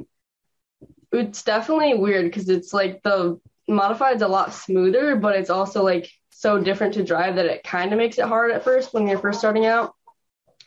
it's 1.12 1.42
definitely 1.42 1.94
weird 1.94 2.24
because 2.24 2.48
it's 2.48 2.72
like 2.72 3.02
the 3.02 3.40
modified 3.68 4.16
is 4.16 4.22
a 4.22 4.28
lot 4.28 4.52
smoother, 4.52 5.16
but 5.16 5.36
it's 5.36 5.50
also 5.50 5.82
like 5.82 6.10
so 6.30 6.58
different 6.58 6.94
to 6.94 7.04
drive 7.04 7.36
that 7.36 7.46
it 7.46 7.62
kind 7.62 7.92
of 7.92 7.98
makes 7.98 8.18
it 8.18 8.26
hard 8.26 8.50
at 8.50 8.64
first 8.64 8.92
when 8.92 9.06
you're 9.06 9.18
first 9.18 9.38
starting 9.38 9.66
out. 9.66 9.94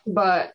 But 0.05 0.53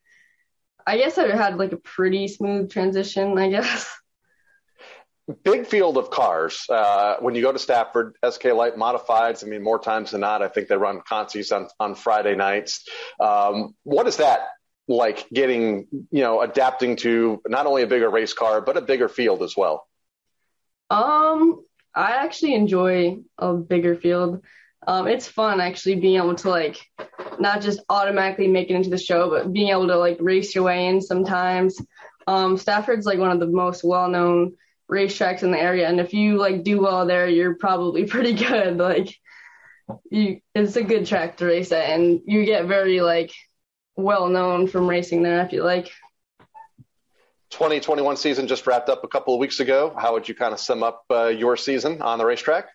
I 0.86 0.96
guess 0.96 1.18
I 1.18 1.34
had 1.34 1.56
like 1.56 1.72
a 1.72 1.76
pretty 1.76 2.28
smooth 2.28 2.70
transition, 2.70 3.38
I 3.38 3.50
guess. 3.50 3.90
Big 5.44 5.66
field 5.66 5.98
of 5.98 6.10
cars. 6.10 6.66
Uh, 6.68 7.16
when 7.20 7.34
you 7.34 7.42
go 7.42 7.52
to 7.52 7.58
Stafford, 7.58 8.16
SK 8.28 8.46
Light 8.46 8.76
Modifieds, 8.76 9.44
I 9.44 9.46
mean, 9.46 9.62
more 9.62 9.78
times 9.78 10.10
than 10.10 10.20
not, 10.20 10.42
I 10.42 10.48
think 10.48 10.68
they 10.68 10.76
run 10.76 11.00
consies 11.00 11.54
on, 11.54 11.68
on 11.78 11.94
Friday 11.94 12.34
nights. 12.34 12.86
Um, 13.20 13.74
what 13.84 14.08
is 14.08 14.16
that 14.16 14.48
like 14.88 15.28
getting, 15.30 15.86
you 16.10 16.22
know, 16.22 16.40
adapting 16.40 16.96
to 16.96 17.40
not 17.46 17.66
only 17.66 17.82
a 17.82 17.86
bigger 17.86 18.10
race 18.10 18.32
car, 18.32 18.60
but 18.60 18.76
a 18.76 18.80
bigger 18.80 19.08
field 19.08 19.42
as 19.42 19.56
well? 19.56 19.86
Um, 20.90 21.64
I 21.94 22.12
actually 22.24 22.54
enjoy 22.54 23.18
a 23.38 23.54
bigger 23.54 23.94
field. 23.94 24.42
Um, 24.86 25.06
it's 25.06 25.28
fun 25.28 25.60
actually 25.60 25.96
being 25.96 26.16
able 26.16 26.34
to 26.34 26.50
like 26.50 26.78
not 27.38 27.60
just 27.60 27.80
automatically 27.88 28.48
make 28.48 28.70
it 28.70 28.74
into 28.74 28.90
the 28.90 28.98
show, 28.98 29.30
but 29.30 29.52
being 29.52 29.68
able 29.68 29.86
to 29.88 29.96
like 29.96 30.18
race 30.20 30.54
your 30.54 30.64
way 30.64 30.86
in 30.86 31.00
sometimes. 31.00 31.80
Um, 32.26 32.56
Stafford's 32.56 33.06
like 33.06 33.18
one 33.18 33.30
of 33.30 33.40
the 33.40 33.46
most 33.46 33.84
well-known 33.84 34.54
racetracks 34.90 35.42
in 35.42 35.50
the 35.50 35.58
area, 35.58 35.88
and 35.88 36.00
if 36.00 36.12
you 36.12 36.36
like 36.36 36.62
do 36.64 36.80
well 36.80 37.06
there, 37.06 37.28
you're 37.28 37.54
probably 37.54 38.04
pretty 38.06 38.34
good. 38.34 38.78
Like, 38.78 39.14
you, 40.10 40.40
it's 40.54 40.76
a 40.76 40.82
good 40.82 41.06
track 41.06 41.36
to 41.38 41.46
race 41.46 41.72
at, 41.72 41.90
and 41.90 42.20
you 42.26 42.44
get 42.44 42.66
very 42.66 43.00
like 43.00 43.32
well 43.96 44.28
known 44.28 44.66
from 44.66 44.88
racing 44.88 45.22
there. 45.22 45.44
if 45.44 45.52
you 45.52 45.62
like. 45.62 45.90
2021 47.50 48.16
season 48.16 48.48
just 48.48 48.66
wrapped 48.66 48.88
up 48.88 49.04
a 49.04 49.08
couple 49.08 49.34
of 49.34 49.40
weeks 49.40 49.60
ago. 49.60 49.94
How 49.96 50.14
would 50.14 50.26
you 50.26 50.34
kind 50.34 50.54
of 50.54 50.60
sum 50.60 50.82
up 50.82 51.04
uh, 51.10 51.26
your 51.26 51.58
season 51.58 52.00
on 52.00 52.18
the 52.18 52.24
racetrack? 52.24 52.68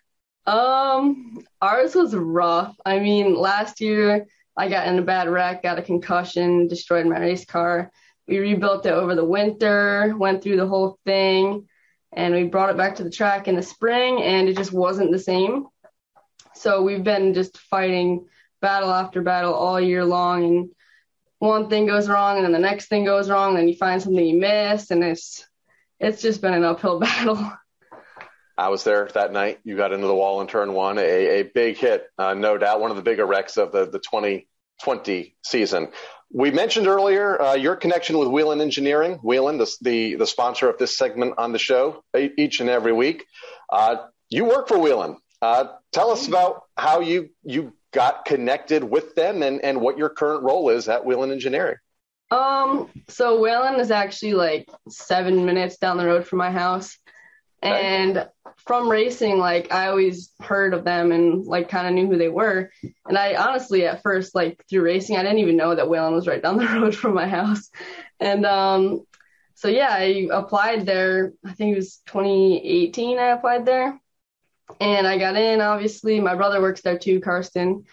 Um, 0.48 1.44
ours 1.60 1.94
was 1.94 2.16
rough. 2.16 2.74
I 2.86 3.00
mean, 3.00 3.34
last 3.34 3.82
year 3.82 4.26
I 4.56 4.70
got 4.70 4.86
in 4.88 4.98
a 4.98 5.02
bad 5.02 5.28
wreck, 5.28 5.62
got 5.62 5.78
a 5.78 5.82
concussion, 5.82 6.68
destroyed 6.68 7.04
my 7.04 7.18
race 7.18 7.44
car. 7.44 7.92
We 8.26 8.38
rebuilt 8.38 8.86
it 8.86 8.92
over 8.92 9.14
the 9.14 9.26
winter, 9.26 10.14
went 10.16 10.42
through 10.42 10.56
the 10.56 10.66
whole 10.66 10.98
thing, 11.04 11.68
and 12.14 12.32
we 12.32 12.44
brought 12.44 12.70
it 12.70 12.78
back 12.78 12.96
to 12.96 13.04
the 13.04 13.10
track 13.10 13.46
in 13.46 13.56
the 13.56 13.62
spring, 13.62 14.22
and 14.22 14.48
it 14.48 14.56
just 14.56 14.72
wasn't 14.72 15.12
the 15.12 15.18
same. 15.18 15.66
So 16.54 16.80
we've 16.82 17.04
been 17.04 17.34
just 17.34 17.58
fighting 17.58 18.26
battle 18.62 18.90
after 18.90 19.20
battle 19.20 19.52
all 19.52 19.78
year 19.78 20.02
long, 20.02 20.44
and 20.44 20.70
one 21.40 21.68
thing 21.68 21.86
goes 21.86 22.08
wrong, 22.08 22.36
and 22.36 22.46
then 22.46 22.52
the 22.52 22.58
next 22.58 22.88
thing 22.88 23.04
goes 23.04 23.28
wrong, 23.28 23.58
and 23.58 23.68
you 23.68 23.76
find 23.76 24.00
something 24.00 24.24
you 24.24 24.40
missed, 24.40 24.92
and 24.92 25.04
it's 25.04 25.46
it's 26.00 26.22
just 26.22 26.40
been 26.40 26.54
an 26.54 26.64
uphill 26.64 27.00
battle. 27.00 27.52
I 28.58 28.70
was 28.70 28.82
there 28.82 29.08
that 29.14 29.32
night. 29.32 29.60
You 29.62 29.76
got 29.76 29.92
into 29.92 30.08
the 30.08 30.14
wall 30.14 30.40
in 30.40 30.48
turn 30.48 30.72
one, 30.72 30.98
a, 30.98 31.40
a 31.40 31.42
big 31.44 31.76
hit, 31.76 32.08
uh, 32.18 32.34
no 32.34 32.58
doubt, 32.58 32.80
one 32.80 32.90
of 32.90 32.96
the 32.96 33.04
bigger 33.04 33.24
wrecks 33.24 33.56
of 33.56 33.70
the, 33.70 33.86
the 33.86 34.00
2020 34.00 35.36
season. 35.44 35.88
We 36.32 36.50
mentioned 36.50 36.88
earlier 36.88 37.40
uh, 37.40 37.54
your 37.54 37.76
connection 37.76 38.18
with 38.18 38.28
Whelen 38.28 38.60
Engineering, 38.60 39.20
Whelen, 39.22 39.58
the, 39.58 39.72
the, 39.80 40.16
the 40.16 40.26
sponsor 40.26 40.68
of 40.68 40.76
this 40.76 40.98
segment 40.98 41.34
on 41.38 41.52
the 41.52 41.58
show 41.58 42.02
each 42.16 42.60
and 42.60 42.68
every 42.68 42.92
week. 42.92 43.24
Uh, 43.70 43.96
you 44.28 44.44
work 44.44 44.66
for 44.66 44.78
Whelen. 44.78 45.18
Uh, 45.40 45.66
tell 45.92 46.10
us 46.10 46.26
about 46.26 46.64
how 46.76 46.98
you 46.98 47.30
you 47.44 47.72
got 47.92 48.24
connected 48.24 48.82
with 48.82 49.14
them 49.14 49.42
and, 49.42 49.64
and 49.64 49.80
what 49.80 49.96
your 49.96 50.08
current 50.08 50.42
role 50.42 50.68
is 50.68 50.88
at 50.88 51.06
Whelen 51.06 51.30
Engineering. 51.30 51.76
Um, 52.30 52.90
so 53.08 53.40
Whelen 53.40 53.80
is 53.80 53.90
actually 53.90 54.34
like 54.34 54.68
seven 54.88 55.46
minutes 55.46 55.78
down 55.78 55.96
the 55.96 56.04
road 56.04 56.26
from 56.26 56.38
my 56.38 56.50
house. 56.50 56.98
And 57.62 58.28
from 58.56 58.88
racing, 58.88 59.38
like 59.38 59.72
I 59.72 59.88
always 59.88 60.30
heard 60.40 60.74
of 60.74 60.84
them 60.84 61.12
and 61.12 61.44
like 61.44 61.68
kind 61.68 61.86
of 61.86 61.94
knew 61.94 62.06
who 62.06 62.18
they 62.18 62.28
were. 62.28 62.70
And 63.06 63.16
I 63.16 63.34
honestly, 63.34 63.86
at 63.86 64.02
first, 64.02 64.34
like 64.34 64.62
through 64.68 64.82
racing, 64.82 65.16
I 65.16 65.22
didn't 65.22 65.38
even 65.38 65.56
know 65.56 65.74
that 65.74 65.88
Whelen 65.88 66.14
was 66.14 66.26
right 66.26 66.42
down 66.42 66.58
the 66.58 66.66
road 66.80 66.94
from 66.94 67.14
my 67.14 67.26
house. 67.26 67.70
And 68.20 68.44
um, 68.44 69.06
so 69.54 69.68
yeah, 69.68 69.88
I 69.90 70.28
applied 70.32 70.86
there. 70.86 71.32
I 71.44 71.52
think 71.52 71.72
it 71.72 71.76
was 71.76 72.02
2018. 72.06 73.18
I 73.18 73.28
applied 73.28 73.66
there, 73.66 73.98
and 74.80 75.06
I 75.06 75.18
got 75.18 75.36
in. 75.36 75.60
Obviously, 75.60 76.20
my 76.20 76.34
brother 76.34 76.60
works 76.60 76.82
there 76.82 76.98
too, 76.98 77.20
Karsten. 77.20 77.84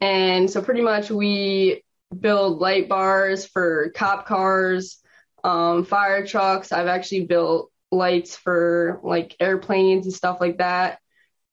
And 0.00 0.50
so 0.50 0.60
pretty 0.60 0.82
much 0.82 1.10
we 1.10 1.82
build 2.18 2.58
light 2.58 2.88
bars 2.88 3.46
for 3.46 3.90
cop 3.94 4.26
cars, 4.26 4.98
um, 5.42 5.84
fire 5.84 6.26
trucks. 6.26 6.72
I've 6.72 6.88
actually 6.88 7.24
built 7.24 7.70
lights 7.94 8.36
for 8.36 9.00
like 9.02 9.36
airplanes 9.40 10.06
and 10.06 10.14
stuff 10.14 10.40
like 10.40 10.58
that. 10.58 10.98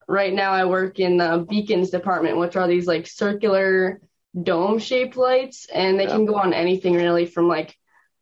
Right 0.07 0.33
now, 0.33 0.51
I 0.51 0.65
work 0.65 0.99
in 0.99 1.17
the 1.17 1.45
beacons 1.49 1.89
department, 1.89 2.37
which 2.37 2.55
are 2.55 2.67
these 2.67 2.87
like 2.87 3.07
circular 3.07 4.01
dome 4.41 4.79
shaped 4.79 5.15
lights, 5.15 5.67
and 5.73 5.99
they 5.99 6.03
yeah. 6.05 6.11
can 6.11 6.25
go 6.25 6.35
on 6.35 6.53
anything 6.53 6.95
really 6.95 7.25
from 7.25 7.47
like 7.47 7.77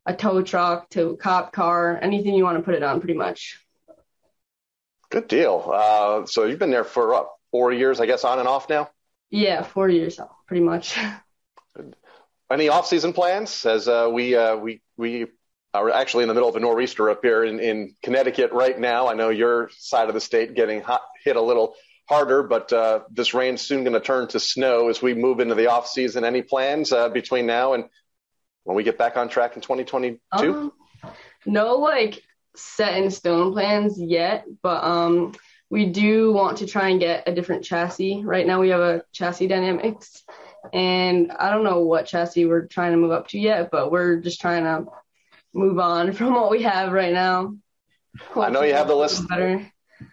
a 0.06 0.14
tow 0.14 0.42
truck 0.42 0.90
to 0.90 1.10
a 1.10 1.18
cop 1.18 1.52
car, 1.52 2.00
anything 2.02 2.34
you 2.36 2.44
want 2.44 2.58
to 2.58 2.64
put 2.64 2.76
it 2.76 2.84
on, 2.84 3.00
pretty 3.00 3.14
much. 3.14 3.64
Good 5.10 5.28
deal. 5.28 5.72
Uh, 5.74 6.26
so 6.26 6.46
you've 6.46 6.60
been 6.60 6.72
there 6.72 6.84
for 6.84 7.10
what, 7.10 7.30
four 7.52 7.74
years, 7.74 8.00
I 8.00 8.06
guess, 8.06 8.24
on 8.24 8.40
and 8.40 8.48
off 8.48 8.70
now. 8.70 8.90
Yeah, 9.32 9.64
four 9.64 9.90
years, 9.90 10.20
pretty 10.48 10.64
much. 10.64 10.98
Any 12.52 12.70
off-season 12.70 13.14
plans? 13.14 13.66
As 13.66 13.88
uh, 13.88 14.10
we 14.12 14.36
uh, 14.36 14.56
we 14.56 14.82
we 15.74 15.80
we're 15.82 15.92
actually 15.92 16.24
in 16.24 16.28
the 16.28 16.34
middle 16.34 16.50
of 16.50 16.56
a 16.56 16.60
nor'easter 16.60 17.10
up 17.10 17.20
here 17.22 17.44
in, 17.44 17.60
in 17.60 17.96
Connecticut 18.02 18.52
right 18.52 18.78
now. 18.78 19.08
I 19.08 19.14
know 19.14 19.30
your 19.30 19.70
side 19.78 20.08
of 20.08 20.14
the 20.14 20.22
state 20.22 20.56
getting 20.56 20.82
hot, 20.82 21.02
hit 21.24 21.36
a 21.36 21.42
little 21.42 21.76
harder, 22.08 22.42
but 22.44 22.74
uh, 22.74 23.02
this 23.12 23.34
rain's 23.34 23.62
soon 23.62 23.84
going 23.84 23.94
to 23.94 24.00
turn 24.00 24.28
to 24.30 24.40
snow 24.40 24.90
as 24.90 25.02
we 25.02 25.14
move 25.14 25.40
into 25.40 25.56
the 25.56 25.68
off 25.68 25.88
season. 25.88 26.24
Any 26.24 26.42
plans 26.42 26.92
uh, 26.92 27.10
between 27.10 27.46
now 27.46 27.74
and 27.74 27.86
when 28.64 28.76
we 28.76 28.84
get 28.84 28.98
back 28.98 29.16
on 29.16 29.30
track 29.30 29.56
in 29.56 29.62
2022? 29.62 30.20
Um, 30.32 30.72
no, 31.46 31.76
like 31.76 32.22
set 32.56 32.98
in 32.98 33.12
stone 33.12 33.54
plans 33.54 34.02
yet, 34.02 34.46
but 34.64 34.84
um, 34.84 35.34
we 35.70 35.86
do 35.86 36.34
want 36.34 36.58
to 36.58 36.68
try 36.68 36.90
and 36.90 37.00
get 37.00 37.28
a 37.28 37.36
different 37.36 37.64
chassis. 37.64 38.24
Right 38.26 38.46
now, 38.46 38.60
we 38.60 38.70
have 38.70 38.82
a 38.82 39.04
chassis 39.14 39.48
dynamics, 39.48 40.24
and 40.74 41.32
I 41.32 41.52
don't 41.52 41.64
know 41.64 41.82
what 41.82 42.08
chassis 42.08 42.46
we're 42.46 42.66
trying 42.66 42.92
to 42.92 42.98
move 42.98 43.12
up 43.12 43.28
to 43.30 43.40
yet, 43.40 43.70
but 43.72 43.92
we're 43.92 44.18
just 44.18 44.42
trying 44.42 44.64
to 44.64 44.92
move 45.54 45.80
on 45.80 46.14
from 46.14 46.34
what 46.34 46.52
we 46.52 46.64
have 46.64 46.92
right 46.92 47.14
now. 47.14 47.56
Hopefully 48.20 48.46
I 48.46 48.50
know 48.50 48.64
you 48.64 48.74
have 48.74 48.88
the 48.88 48.96
list. 48.96 49.28
Better. 49.28 49.72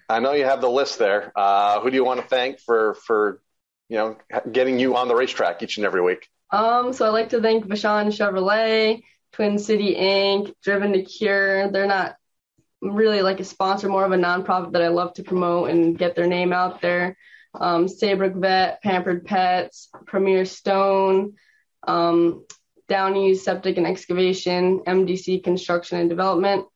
I 0.08 0.20
know 0.20 0.32
you 0.32 0.44
have 0.44 0.60
the 0.60 0.70
list 0.70 0.98
there. 0.98 1.32
Uh, 1.34 1.80
who 1.80 1.90
do 1.90 1.96
you 1.96 2.04
want 2.04 2.20
to 2.20 2.26
thank 2.26 2.60
for 2.60 2.94
for 3.06 3.40
you 3.88 3.96
know 3.96 4.16
getting 4.50 4.78
you 4.78 4.96
on 4.96 5.08
the 5.08 5.14
racetrack 5.14 5.62
each 5.62 5.76
and 5.76 5.86
every 5.86 6.02
week? 6.02 6.28
Um, 6.50 6.92
so 6.92 7.06
I'd 7.06 7.10
like 7.10 7.30
to 7.30 7.40
thank 7.40 7.66
Vachon 7.66 8.06
Chevrolet, 8.06 9.02
Twin 9.32 9.58
City 9.58 9.94
Inc., 9.94 10.54
Driven 10.62 10.92
to 10.92 11.02
Cure. 11.02 11.70
They're 11.70 11.86
not 11.86 12.16
really 12.80 13.22
like 13.22 13.40
a 13.40 13.44
sponsor, 13.44 13.88
more 13.88 14.04
of 14.04 14.12
a 14.12 14.16
nonprofit 14.16 14.72
that 14.72 14.82
I 14.82 14.88
love 14.88 15.14
to 15.14 15.24
promote 15.24 15.70
and 15.70 15.98
get 15.98 16.14
their 16.14 16.26
name 16.26 16.52
out 16.52 16.80
there. 16.80 17.16
Um, 17.54 17.88
Saybrook 17.88 18.34
Vet, 18.34 18.82
Pampered 18.82 19.24
Pets, 19.24 19.88
Premier 20.06 20.44
Stone, 20.44 21.34
um, 21.86 22.44
Downey 22.88 23.34
Septic 23.34 23.76
and 23.76 23.86
Excavation, 23.86 24.80
MDC 24.80 25.42
Construction 25.44 25.98
and 25.98 26.08
Development. 26.08 26.66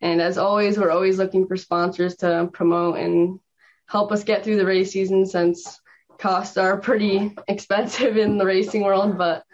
And 0.00 0.20
as 0.20 0.38
always, 0.38 0.78
we're 0.78 0.90
always 0.90 1.18
looking 1.18 1.46
for 1.46 1.56
sponsors 1.56 2.16
to 2.16 2.48
promote 2.52 2.98
and 2.98 3.40
help 3.86 4.12
us 4.12 4.24
get 4.24 4.44
through 4.44 4.56
the 4.56 4.66
race 4.66 4.92
season 4.92 5.26
since 5.26 5.80
costs 6.18 6.56
are 6.56 6.78
pretty 6.78 7.34
expensive 7.48 8.16
in 8.16 8.38
the 8.38 8.46
racing 8.46 8.82
world, 8.82 9.16
but 9.16 9.44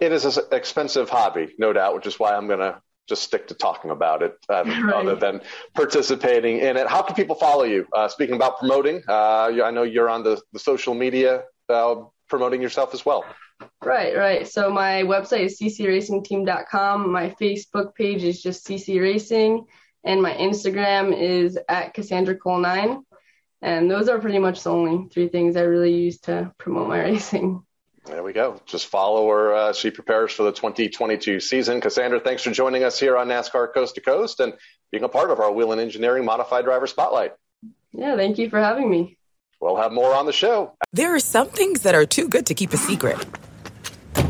it 0.00 0.12
is 0.12 0.24
an 0.24 0.44
expensive 0.52 1.08
hobby, 1.08 1.54
no 1.58 1.72
doubt, 1.72 1.94
which 1.94 2.06
is 2.06 2.18
why 2.18 2.34
I'm 2.34 2.46
going 2.46 2.60
to 2.60 2.80
just 3.08 3.22
stick 3.22 3.48
to 3.48 3.54
talking 3.54 3.90
about 3.90 4.22
it 4.22 4.34
um, 4.48 4.68
right. 4.86 4.94
other 4.94 5.14
than 5.14 5.40
participating 5.74 6.58
in 6.58 6.76
it. 6.76 6.86
How 6.86 7.02
can 7.02 7.14
people 7.14 7.36
follow 7.36 7.64
you? 7.64 7.86
Uh, 7.92 8.08
speaking 8.08 8.34
about 8.34 8.58
promoting, 8.58 9.02
uh, 9.08 9.50
I 9.64 9.70
know 9.70 9.82
you're 9.82 10.08
on 10.08 10.22
the, 10.22 10.40
the 10.52 10.58
social 10.58 10.94
media 10.94 11.44
uh, 11.68 11.96
promoting 12.28 12.62
yourself 12.62 12.94
as 12.94 13.04
well. 13.04 13.24
Right, 13.82 14.16
right. 14.16 14.48
So 14.48 14.70
my 14.70 15.02
website 15.02 15.40
is 15.40 15.58
ccracingteam.com. 15.60 17.10
My 17.10 17.30
Facebook 17.40 17.94
page 17.94 18.24
is 18.24 18.42
just 18.42 18.66
CC 18.66 19.00
Racing, 19.00 19.66
and 20.04 20.22
my 20.22 20.32
Instagram 20.32 21.18
is 21.18 21.58
at 21.68 21.94
Cassandra 21.94 22.36
Cole 22.36 22.58
9 22.58 23.02
And 23.62 23.90
those 23.90 24.08
are 24.08 24.18
pretty 24.18 24.38
much 24.38 24.62
the 24.62 24.70
only 24.70 25.08
three 25.08 25.28
things 25.28 25.56
I 25.56 25.62
really 25.62 25.94
use 25.94 26.20
to 26.20 26.52
promote 26.58 26.88
my 26.88 27.00
racing. 27.10 27.64
There 28.06 28.22
we 28.22 28.34
go. 28.34 28.60
Just 28.66 28.88
follow 28.88 29.28
her. 29.30 29.54
Uh, 29.54 29.72
she 29.72 29.90
prepares 29.90 30.32
for 30.32 30.42
the 30.42 30.52
2022 30.52 31.40
season. 31.40 31.80
Cassandra, 31.80 32.20
thanks 32.20 32.42
for 32.42 32.50
joining 32.50 32.84
us 32.84 33.00
here 33.00 33.16
on 33.16 33.28
NASCAR 33.28 33.72
Coast 33.72 33.94
to 33.94 34.02
Coast 34.02 34.40
and 34.40 34.52
being 34.92 35.04
a 35.04 35.08
part 35.08 35.30
of 35.30 35.40
our 35.40 35.50
Whelen 35.50 35.78
Engineering 35.78 36.24
Modified 36.24 36.66
Driver 36.66 36.86
Spotlight. 36.86 37.32
Yeah, 37.92 38.16
thank 38.16 38.36
you 38.38 38.50
for 38.50 38.60
having 38.60 38.90
me. 38.90 39.16
We'll 39.60 39.76
have 39.76 39.92
more 39.92 40.14
on 40.14 40.26
the 40.26 40.32
show. 40.32 40.74
There 40.92 41.14
are 41.14 41.20
some 41.20 41.48
things 41.48 41.82
that 41.82 41.94
are 41.94 42.04
too 42.04 42.28
good 42.28 42.44
to 42.46 42.54
keep 42.54 42.74
a 42.74 42.76
secret, 42.76 43.16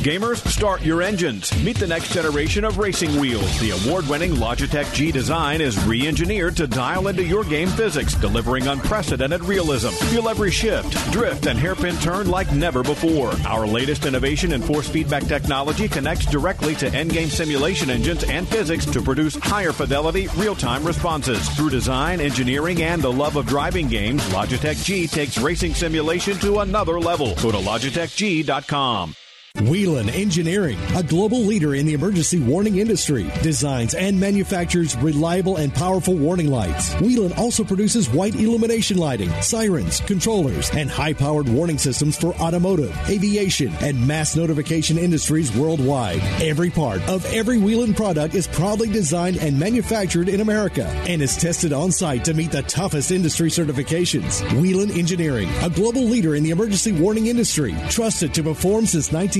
Gamers, 0.00 0.38
start 0.48 0.80
your 0.80 1.02
engines. 1.02 1.52
Meet 1.62 1.76
the 1.76 1.86
next 1.86 2.14
generation 2.14 2.64
of 2.64 2.78
racing 2.78 3.20
wheels. 3.20 3.60
The 3.60 3.72
award 3.72 4.08
winning 4.08 4.30
Logitech 4.32 4.94
G 4.94 5.12
design 5.12 5.60
is 5.60 5.78
re 5.84 6.08
engineered 6.08 6.56
to 6.56 6.66
dial 6.66 7.08
into 7.08 7.22
your 7.22 7.44
game 7.44 7.68
physics, 7.68 8.14
delivering 8.14 8.66
unprecedented 8.66 9.44
realism. 9.44 9.90
Feel 10.06 10.30
every 10.30 10.50
shift, 10.50 10.90
drift, 11.12 11.44
and 11.44 11.58
hairpin 11.58 11.96
turn 11.98 12.30
like 12.30 12.50
never 12.50 12.82
before. 12.82 13.34
Our 13.46 13.66
latest 13.66 14.06
innovation 14.06 14.52
in 14.52 14.62
force 14.62 14.88
feedback 14.88 15.24
technology 15.24 15.86
connects 15.86 16.24
directly 16.24 16.74
to 16.76 16.88
endgame 16.88 17.28
simulation 17.28 17.90
engines 17.90 18.24
and 18.24 18.48
physics 18.48 18.86
to 18.86 19.02
produce 19.02 19.34
higher 19.36 19.72
fidelity, 19.72 20.28
real 20.38 20.54
time 20.54 20.82
responses. 20.82 21.46
Through 21.50 21.70
design, 21.70 22.22
engineering, 22.22 22.82
and 22.82 23.02
the 23.02 23.12
love 23.12 23.36
of 23.36 23.46
driving 23.46 23.88
games, 23.88 24.22
Logitech 24.30 24.82
G 24.82 25.06
takes 25.06 25.36
racing 25.36 25.74
simulation 25.74 26.38
to 26.38 26.60
another 26.60 26.98
level. 26.98 27.34
Go 27.34 27.50
to 27.52 27.58
LogitechG.com. 27.58 29.14
Whelen 29.56 30.08
Engineering, 30.10 30.78
a 30.94 31.02
global 31.02 31.40
leader 31.40 31.74
in 31.74 31.84
the 31.84 31.94
emergency 31.94 32.38
warning 32.38 32.78
industry, 32.78 33.28
designs 33.42 33.94
and 33.94 34.18
manufactures 34.18 34.96
reliable 34.98 35.56
and 35.56 35.74
powerful 35.74 36.14
warning 36.14 36.46
lights. 36.46 36.94
Whelen 37.00 37.32
also 37.32 37.64
produces 37.64 38.08
white 38.08 38.36
illumination 38.36 38.96
lighting, 38.96 39.28
sirens, 39.42 40.00
controllers, 40.02 40.70
and 40.70 40.88
high 40.88 41.14
powered 41.14 41.48
warning 41.48 41.78
systems 41.78 42.16
for 42.16 42.32
automotive, 42.36 42.96
aviation, 43.08 43.72
and 43.80 44.06
mass 44.06 44.36
notification 44.36 44.96
industries 44.96 45.54
worldwide. 45.56 46.20
Every 46.40 46.70
part 46.70 47.02
of 47.08 47.26
every 47.26 47.58
Whelen 47.58 47.92
product 47.92 48.36
is 48.36 48.46
proudly 48.46 48.88
designed 48.88 49.38
and 49.38 49.58
manufactured 49.58 50.28
in 50.28 50.40
America 50.40 50.86
and 51.08 51.20
is 51.20 51.36
tested 51.36 51.72
on 51.72 51.90
site 51.90 52.24
to 52.26 52.34
meet 52.34 52.52
the 52.52 52.62
toughest 52.62 53.10
industry 53.10 53.50
certifications. 53.50 54.42
Whelen 54.62 54.92
Engineering, 54.92 55.48
a 55.62 55.70
global 55.70 56.04
leader 56.04 56.36
in 56.36 56.44
the 56.44 56.50
emergency 56.50 56.92
warning 56.92 57.26
industry, 57.26 57.74
trusted 57.88 58.32
to 58.34 58.44
perform 58.44 58.86
since 58.86 59.10
19. 59.10 59.39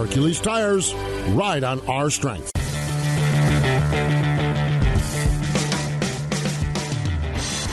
Hercules 0.00 0.40
Tires, 0.40 0.94
ride 1.28 1.62
on 1.62 1.78
our 1.86 2.08
strength. 2.08 2.50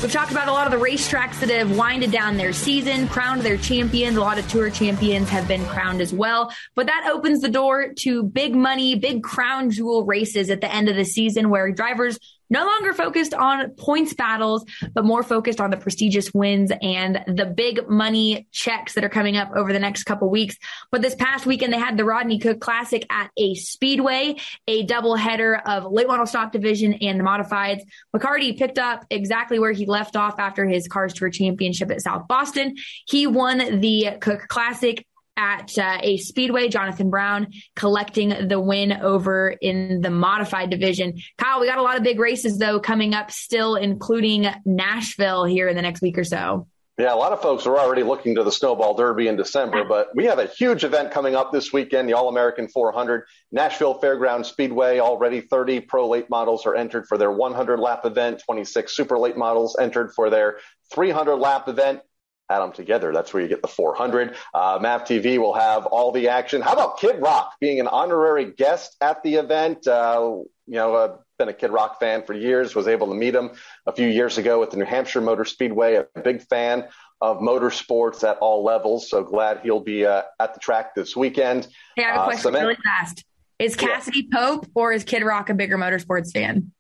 We've 0.02 0.12
talked 0.12 0.32
about 0.32 0.50
a 0.50 0.52
lot 0.52 0.68
of 0.68 0.78
the 0.78 0.86
racetracks 0.86 1.40
that 1.40 1.50
have 1.50 1.78
winded 1.78 2.12
down 2.12 2.36
their 2.36 2.52
season, 2.52 3.08
crowned 3.08 3.44
their 3.44 3.56
champions. 3.56 4.18
A 4.18 4.20
lot 4.20 4.38
of 4.38 4.48
tour 4.50 4.70
champions 4.70 5.30
have 5.30 5.48
been 5.48 5.66
crowned 5.68 6.02
as 6.02 6.14
well. 6.14 6.54
But 6.76 6.88
that 6.88 7.10
opens 7.10 7.40
the 7.40 7.50
door 7.50 7.94
to 8.00 8.24
big 8.24 8.54
money, 8.54 8.96
big 8.96 9.24
crown 9.24 9.70
jewel 9.70 10.06
races 10.06 10.50
at 10.50 10.60
the 10.60 10.70
end 10.70 10.90
of 10.90 10.98
the 10.98 11.06
season 11.06 11.50
where 11.50 11.72
drivers 11.72 12.20
no 12.50 12.66
longer 12.66 12.94
focused 12.94 13.34
on 13.34 13.72
points 13.72 14.14
battles, 14.14 14.66
but 14.94 15.06
more 15.06 15.24
focused 15.24 15.60
on 15.60 15.70
the 15.70 15.78
prestigious 15.78 16.34
wins 16.34 16.72
and 16.82 17.24
the 17.28 17.46
big 17.46 17.90
money 17.90 18.48
checks 18.52 18.94
that 18.94 19.04
are 19.04 19.10
coming 19.10 19.38
up 19.38 19.52
over 19.56 19.74
the 19.74 19.80
next 19.80 20.04
couple 20.04 20.30
weeks. 20.30 20.58
But 20.92 21.02
this 21.02 21.16
past 21.16 21.46
weekend, 21.46 21.74
they 21.74 21.80
had 21.80 21.98
the 21.98 22.06
Rodney 22.06 22.40
Cook 22.40 22.60
Classic 22.60 23.06
at 23.10 23.30
Ace 23.38 23.70
Speedway, 23.70 24.36
a 24.68 24.84
double 24.84 25.16
header 25.16 25.56
of 25.56 25.92
late 25.92 26.08
model 26.08 26.26
stock 26.26 26.52
division 26.52 26.94
and 26.96 27.20
the 27.20 27.24
modifieds. 27.24 27.82
McCarty 28.16 28.58
picked 28.58 28.80
up 28.80 29.06
exactly 29.10 29.60
where 29.60 29.72
he 29.72 29.86
left 29.86 30.16
off 30.16 30.40
after 30.40 30.66
his 30.66 30.88
Cars 30.88 31.14
Tour 31.14 31.30
Championship 31.30 31.92
at 31.92 32.02
South 32.02 32.28
Boston. 32.28 32.76
He 33.08 33.28
won 33.28 33.80
the 33.80 34.18
Cook 34.22 34.48
Classic 34.48 35.06
at 35.38 35.78
uh, 35.78 36.00
Ace 36.02 36.28
Speedway. 36.28 36.68
Jonathan 36.68 37.10
Brown 37.10 37.48
collecting 37.76 38.48
the 38.48 38.60
win 38.60 38.92
over 38.92 39.56
in 39.62 40.02
the 40.02 40.10
modified 40.10 40.70
division. 40.70 41.14
Kyle, 41.38 41.62
we 41.62 41.68
got 41.68 41.78
a 41.78 41.84
lot 41.84 41.98
of 41.98 42.04
big 42.04 42.20
races 42.20 42.58
though 42.58 42.80
coming 42.80 43.14
up 43.14 43.32
still, 43.32 43.76
including 43.76 44.48
Nashville 44.66 45.46
here 45.46 45.70
in 45.70 45.76
the 45.76 45.82
next 45.82 46.02
week 46.02 46.18
or 46.18 46.24
so. 46.24 46.68
Yeah, 46.98 47.14
a 47.14 47.16
lot 47.16 47.32
of 47.32 47.44
folks 47.44 47.68
are 47.68 47.78
already 47.78 48.02
looking 48.02 48.34
to 48.36 48.44
the 48.44 48.52
Snowball 48.52 48.96
Derby 48.96 49.28
in 49.28 49.36
December, 49.36 49.84
but 49.88 50.08
we 50.16 50.26
have 50.26 50.40
a 50.40 50.48
huge 50.48 50.84
event 50.84 51.12
coming 51.12 51.36
up 51.36 51.52
this 51.52 51.72
weekend, 51.72 52.10
the 52.10 52.14
All 52.14 52.28
American 52.28 52.68
400, 52.68 53.26
Nashville 53.52 54.02
Fairground 54.02 54.48
Speedway. 54.48 54.98
Already 54.98 55.42
30 55.42 55.82
pro 55.82 56.10
late 56.10 56.28
models 56.32 56.66
are 56.66 56.74
entered 56.74 57.06
for 57.08 57.20
their 57.20 57.30
100 57.32 57.80
lap 57.80 58.04
event, 58.06 58.42
26 58.44 58.96
super 58.96 59.20
late 59.20 59.38
models 59.38 59.78
entered 59.80 60.12
for 60.16 60.32
their 60.32 60.58
300 60.92 61.36
lap 61.36 61.68
event. 61.68 62.00
Add 62.50 62.60
them 62.60 62.72
together. 62.72 63.12
That's 63.12 63.34
where 63.34 63.44
you 63.44 63.50
get 63.50 63.62
the 63.62 63.68
400. 63.68 64.36
Uh, 64.54 64.80
MAV 64.82 65.04
TV 65.04 65.38
will 65.38 65.54
have 65.54 65.86
all 65.86 66.12
the 66.12 66.30
action. 66.30 66.62
How 66.62 66.74
about 66.74 66.98
Kid 66.98 67.22
Rock 67.22 67.56
being 67.60 67.80
an 67.80 67.88
honorary 67.88 68.46
guest 68.46 68.96
at 69.02 69.22
the 69.22 69.36
event? 69.36 69.86
Uh, 69.86 70.44
you 70.66 70.76
know, 70.76 70.96
uh, 70.96 71.18
been 71.38 71.50
a 71.50 71.54
Kid 71.54 71.72
Rock 71.72 72.00
fan 72.00 72.24
for 72.24 72.34
years, 72.34 72.74
was 72.74 72.88
able 72.88 73.08
to 73.08 73.16
meet 73.16 73.36
him 73.36 73.52
a 73.86 73.92
few 73.92 74.08
years 74.08 74.38
ago 74.38 74.64
at 74.64 74.72
the 74.72 74.78
New 74.78 74.86
Hampshire 74.86 75.22
Motor 75.22 75.46
Speedway, 75.46 75.96
a 75.96 76.22
big 76.22 76.42
fan 76.42 76.88
of 77.22 77.40
motorsports 77.40 78.24
at 78.24 78.38
all 78.38 78.64
levels. 78.64 79.10
So 79.10 79.24
glad 79.24 79.62
he'll 79.64 79.80
be 79.80 80.06
uh, 80.06 80.24
at 80.40 80.54
the 80.54 80.60
track 80.60 80.96
this 80.96 81.16
weekend. 81.16 81.68
Hey, 81.96 82.04
I 82.04 82.08
have 82.08 82.16
a 82.16 82.20
uh, 82.22 82.26
question 82.26 82.56
uh, 82.56 82.60
really 82.60 82.78
fast. 82.84 83.24
Is 83.60 83.76
Cassadee 83.76 84.28
yeah. 84.32 84.40
Pope 84.40 84.68
or 84.76 84.94
is 84.94 85.04
Kid 85.04 85.24
Rock 85.24 85.50
a 85.50 85.54
bigger 85.54 85.78
motorsports 85.78 86.32
fan? 86.32 86.72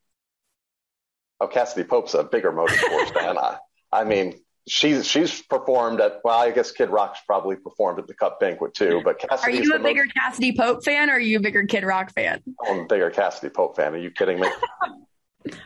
Oh, 1.40 1.48
Cassadee 1.48 1.88
Pope's 1.88 2.14
a 2.14 2.24
bigger 2.24 2.52
motorsports 2.52 3.14
fan. 3.14 3.38
I, 3.38 3.58
I 3.92 4.04
mean, 4.04 4.40
she's 4.68 5.08
she's 5.08 5.42
performed 5.42 6.02
at 6.02 6.20
well, 6.24 6.40
I 6.40 6.52
guess 6.52 6.72
Kid 6.72 6.90
Rock's 6.90 7.20
probably 7.26 7.56
performed 7.56 8.00
at 8.00 8.08
the 8.08 8.14
Cup 8.14 8.40
banquet 8.40 8.74
too. 8.74 9.02
But 9.04 9.20
Cassadee's 9.20 9.44
are 9.44 9.52
you 9.52 9.76
a 9.76 9.80
bigger 9.80 10.06
most, 10.06 10.40
Cassadee 10.40 10.58
Pope 10.58 10.84
fan 10.84 11.10
or 11.10 11.14
are 11.14 11.20
you 11.20 11.38
a 11.38 11.42
bigger 11.42 11.66
Kid 11.66 11.84
Rock 11.84 12.14
fan? 12.14 12.42
I'm 12.68 12.82
a 12.82 12.86
bigger 12.86 13.10
Cassadee 13.10 13.54
Pope 13.54 13.76
fan. 13.76 13.94
Are 13.94 13.98
you 13.98 14.12
kidding 14.12 14.40
me? 14.40 14.48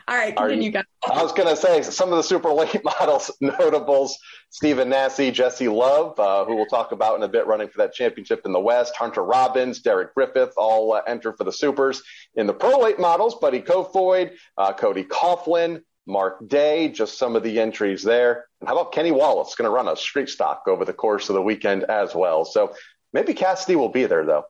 All 0.06 0.16
right, 0.16 0.36
continue, 0.36 0.66
you, 0.66 0.70
guys. 0.70 0.84
I 1.10 1.22
was 1.22 1.32
going 1.32 1.48
to 1.48 1.56
say 1.56 1.82
some 1.82 2.10
of 2.10 2.16
the 2.16 2.22
super 2.22 2.50
late 2.50 2.82
models 3.00 3.32
notables: 3.40 4.16
Stephen 4.50 4.88
Nasse, 4.88 5.32
Jesse 5.32 5.68
Love, 5.68 6.18
uh, 6.20 6.44
who 6.44 6.54
we'll 6.54 6.66
talk 6.66 6.92
about 6.92 7.16
in 7.16 7.22
a 7.22 7.28
bit, 7.28 7.46
running 7.46 7.68
for 7.68 7.78
that 7.78 7.92
championship 7.92 8.42
in 8.44 8.52
the 8.52 8.60
West. 8.60 8.94
Hunter 8.96 9.24
Robbins, 9.24 9.80
Derek 9.80 10.14
Griffith, 10.14 10.52
all 10.56 10.92
uh, 10.92 11.00
enter 11.06 11.32
for 11.32 11.44
the 11.44 11.52
supers 11.52 12.02
in 12.36 12.46
the 12.46 12.54
pro 12.54 12.78
late 12.78 13.00
models. 13.00 13.36
Buddy 13.40 13.60
Kofoid, 13.60 14.32
uh, 14.56 14.72
Cody 14.72 15.04
Coughlin, 15.04 15.82
Mark 16.06 16.46
Day, 16.48 16.88
just 16.88 17.18
some 17.18 17.36
of 17.36 17.42
the 17.42 17.60
entries 17.60 18.02
there. 18.02 18.46
And 18.60 18.68
how 18.68 18.78
about 18.78 18.92
Kenny 18.92 19.12
Wallace 19.12 19.54
going 19.54 19.66
to 19.66 19.74
run 19.74 19.88
a 19.88 19.96
street 19.96 20.28
stock 20.28 20.64
over 20.66 20.84
the 20.84 20.92
course 20.92 21.28
of 21.28 21.34
the 21.34 21.42
weekend 21.42 21.84
as 21.84 22.14
well? 22.14 22.44
So 22.44 22.74
maybe 23.12 23.34
Cassadee 23.34 23.76
will 23.76 23.88
be 23.88 24.06
there 24.06 24.24
though. 24.24 24.44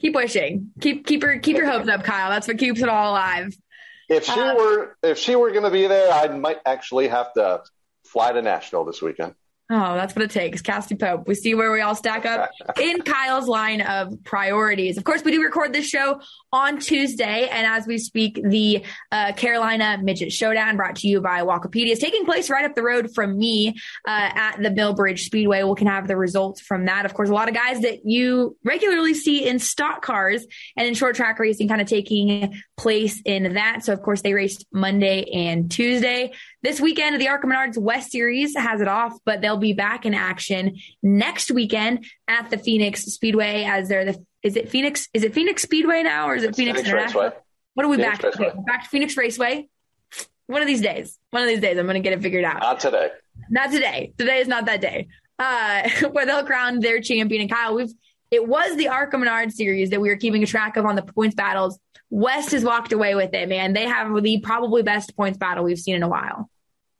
Keep 0.00 0.14
wishing. 0.14 0.70
Keep 0.80 1.06
keep 1.06 1.22
your 1.22 1.38
keep 1.38 1.56
your 1.56 1.70
hopes 1.70 1.88
up, 1.88 2.04
Kyle. 2.04 2.30
That's 2.30 2.48
what 2.48 2.58
keeps 2.58 2.80
it 2.80 2.88
all 2.88 3.12
alive. 3.12 3.54
If 4.08 4.24
she 4.24 4.40
uh, 4.40 4.54
were 4.54 4.96
if 5.02 5.18
she 5.18 5.36
were 5.36 5.50
going 5.50 5.64
to 5.64 5.70
be 5.70 5.86
there, 5.86 6.12
I 6.12 6.28
might 6.28 6.58
actually 6.66 7.08
have 7.08 7.32
to 7.34 7.62
fly 8.04 8.32
to 8.32 8.42
Nashville 8.42 8.84
this 8.84 9.00
weekend. 9.00 9.34
Oh, 9.70 9.94
that's 9.94 10.14
what 10.14 10.22
it 10.22 10.30
takes. 10.30 10.60
Cassie 10.60 10.94
Pope. 10.94 11.26
We 11.26 11.34
see 11.34 11.54
where 11.54 11.72
we 11.72 11.80
all 11.80 11.94
stack 11.94 12.26
up 12.26 12.50
in 12.78 13.00
Kyle's 13.00 13.48
line 13.48 13.80
of 13.80 14.22
priorities. 14.22 14.98
Of 14.98 15.04
course, 15.04 15.24
we 15.24 15.32
do 15.32 15.42
record 15.42 15.72
this 15.72 15.88
show 15.88 16.20
on 16.52 16.78
Tuesday. 16.78 17.48
And 17.48 17.66
as 17.66 17.86
we 17.86 17.96
speak, 17.96 18.38
the 18.44 18.84
uh, 19.10 19.32
Carolina 19.32 19.98
Midget 20.02 20.32
Showdown 20.32 20.76
brought 20.76 20.96
to 20.96 21.08
you 21.08 21.22
by 21.22 21.40
Walkopedia 21.40 21.92
is 21.92 21.98
taking 21.98 22.26
place 22.26 22.50
right 22.50 22.66
up 22.66 22.74
the 22.74 22.82
road 22.82 23.14
from 23.14 23.38
me 23.38 23.70
uh, 24.06 24.30
at 24.34 24.58
the 24.58 24.68
Millbridge 24.68 25.20
Speedway. 25.20 25.62
We 25.62 25.74
can 25.76 25.86
have 25.86 26.08
the 26.08 26.16
results 26.18 26.60
from 26.60 26.84
that. 26.84 27.06
Of 27.06 27.14
course, 27.14 27.30
a 27.30 27.34
lot 27.34 27.48
of 27.48 27.54
guys 27.54 27.80
that 27.80 28.04
you 28.04 28.58
regularly 28.64 29.14
see 29.14 29.48
in 29.48 29.58
stock 29.58 30.02
cars 30.02 30.46
and 30.76 30.86
in 30.86 30.92
short 30.92 31.16
track 31.16 31.38
racing 31.38 31.68
kind 31.68 31.80
of 31.80 31.88
taking 31.88 32.60
place 32.76 33.22
in 33.24 33.54
that. 33.54 33.82
So, 33.82 33.94
of 33.94 34.02
course, 34.02 34.20
they 34.20 34.34
raced 34.34 34.66
Monday 34.74 35.24
and 35.32 35.70
Tuesday. 35.70 36.32
This 36.64 36.80
weekend, 36.80 37.20
the 37.20 37.28
ARCA 37.28 37.46
Menards 37.46 37.76
West 37.76 38.10
Series 38.10 38.56
has 38.56 38.80
it 38.80 38.88
off, 38.88 39.18
but 39.26 39.42
they'll 39.42 39.58
be 39.58 39.74
back 39.74 40.06
in 40.06 40.14
action 40.14 40.78
next 41.02 41.50
weekend 41.50 42.06
at 42.26 42.48
the 42.48 42.56
Phoenix 42.56 43.02
Speedway 43.02 43.64
as 43.64 43.90
they're 43.90 44.06
the 44.06 44.24
is 44.42 44.56
it 44.56 44.70
Phoenix 44.70 45.06
is 45.12 45.24
it 45.24 45.34
Phoenix 45.34 45.60
Speedway 45.60 46.02
now 46.02 46.26
or 46.26 46.36
is 46.36 46.42
it 46.42 46.56
Phoenix, 46.56 46.78
Phoenix 46.78 46.88
International? 46.88 47.24
Raceway. 47.24 47.38
What 47.74 47.84
are 47.84 47.88
we 47.90 47.96
Phoenix 47.98 48.18
back 48.18 48.32
to? 48.32 48.62
Back 48.66 48.82
to 48.84 48.88
Phoenix 48.88 49.14
Raceway. 49.14 49.68
One 50.46 50.62
of 50.62 50.66
these 50.66 50.80
days. 50.80 51.18
One 51.32 51.42
of 51.42 51.48
these 51.50 51.60
days 51.60 51.76
I'm 51.76 51.86
gonna 51.86 52.00
get 52.00 52.14
it 52.14 52.22
figured 52.22 52.46
out. 52.46 52.60
Not 52.60 52.80
today. 52.80 53.10
Not 53.50 53.70
today. 53.70 54.14
Today 54.16 54.38
is 54.38 54.48
not 54.48 54.64
that 54.64 54.80
day. 54.80 55.08
Uh 55.38 55.86
where 56.12 56.24
they'll 56.24 56.46
crown 56.46 56.80
their 56.80 57.02
champion 57.02 57.42
and 57.42 57.50
Kyle, 57.50 57.74
we've 57.74 57.92
it 58.30 58.48
was 58.48 58.74
the 58.78 58.88
Menard 59.12 59.52
series 59.52 59.90
that 59.90 60.00
we 60.00 60.08
were 60.08 60.16
keeping 60.16 60.42
a 60.42 60.46
track 60.46 60.78
of 60.78 60.86
on 60.86 60.96
the 60.96 61.02
points 61.02 61.34
battles. 61.34 61.78
West 62.08 62.52
has 62.52 62.64
walked 62.64 62.92
away 62.92 63.14
with 63.14 63.34
it, 63.34 63.50
man. 63.50 63.74
They 63.74 63.86
have 63.86 64.22
the 64.22 64.40
probably 64.40 64.82
best 64.82 65.14
points 65.14 65.36
battle 65.36 65.62
we've 65.62 65.78
seen 65.78 65.96
in 65.96 66.02
a 66.02 66.08
while. 66.08 66.48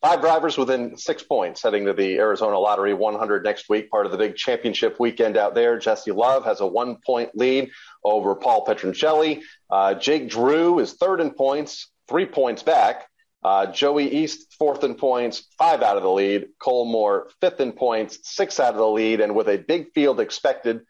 Five 0.05 0.21
drivers 0.21 0.59
within 0.59 0.99
six 0.99 1.23
points 1.23 1.63
heading 1.63 1.87
to 1.87 1.95
the 1.95 2.19
Arizona 2.19 2.59
Lottery 2.59 2.93
100 2.93 3.43
next 3.43 3.71
week, 3.71 3.91
part 3.91 4.05
of 4.05 4.13
the 4.13 4.19
big 4.19 4.37
championship 4.37 5.01
weekend 5.01 5.39
out 5.39 5.55
there. 5.55 5.79
Jesse 5.79 6.11
Love 6.11 6.45
has 6.45 6.61
a 6.61 6.67
one 6.67 6.99
point 7.07 7.31
lead 7.35 7.71
over 8.05 8.35
Paul 8.35 8.67
Pedroncelli. 8.67 9.41
Uh, 9.71 9.95
Jake 9.95 10.29
Drew 10.29 10.79
is 10.79 10.93
third 10.93 11.23
in 11.23 11.31
points, 11.31 11.91
three 12.07 12.27
points 12.27 12.63
back. 12.63 13.07
Uh, 13.43 13.65
Joey 13.73 14.11
Iest, 14.11 14.41
fourth 14.59 14.85
in 14.85 14.95
points, 14.95 15.49
five 15.57 15.81
out 15.81 15.97
of 15.97 16.03
the 16.03 16.11
lead. 16.11 16.49
Cole 16.59 16.85
Moore, 16.85 17.31
fifth 17.41 17.61
in 17.61 17.73
points, 17.73 18.19
six 18.25 18.61
out 18.61 18.75
of 18.75 18.81
the 18.81 18.87
lead. 18.87 19.23
And 19.23 19.35
with 19.35 19.49
a 19.49 19.57
big 19.57 19.87
field 19.95 20.21
expected 20.21 20.83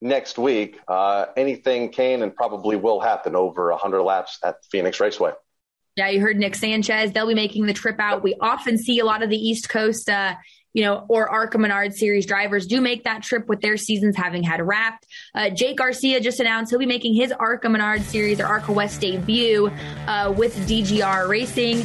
next 0.00 0.38
week, 0.38 0.80
uh, 0.88 1.26
anything 1.36 1.92
can 1.92 2.22
and 2.22 2.34
probably 2.34 2.76
will 2.76 3.00
happen 3.00 3.36
over 3.36 3.70
100 3.70 4.02
laps 4.02 4.38
at 4.42 4.64
Phoenix 4.70 4.98
Raceway. 4.98 5.32
Yeah, 5.96 6.08
you 6.08 6.20
heard 6.20 6.38
Nick 6.38 6.54
Sanchez. 6.54 7.12
They'll 7.12 7.26
be 7.26 7.34
making 7.34 7.66
the 7.66 7.74
trip 7.74 7.96
out. 7.98 8.22
We 8.22 8.34
often 8.40 8.78
see 8.78 8.98
a 8.98 9.04
lot 9.04 9.22
of 9.22 9.28
the 9.28 9.36
East 9.36 9.68
Coast, 9.68 10.08
uh, 10.08 10.36
you 10.72 10.82
know, 10.82 11.04
or 11.08 11.28
ARCA 11.28 11.58
Menard 11.58 11.94
series 11.94 12.24
drivers 12.24 12.66
do 12.66 12.80
make 12.80 13.04
that 13.04 13.22
trip 13.22 13.46
with 13.46 13.60
their 13.60 13.76
seasons 13.76 14.16
having 14.16 14.42
had 14.42 14.66
wrapped. 14.66 15.06
Uh, 15.34 15.50
Jake 15.50 15.76
Garcia 15.76 16.18
just 16.20 16.40
announced 16.40 16.70
he'll 16.70 16.78
be 16.78 16.86
making 16.86 17.14
his 17.14 17.30
ARCA 17.30 17.68
Menard 17.68 18.02
series 18.02 18.40
or 18.40 18.46
ARCA 18.46 18.72
West 18.72 19.02
debut 19.02 19.70
uh, 20.06 20.32
with 20.34 20.56
DGR 20.66 21.28
Racing. 21.28 21.84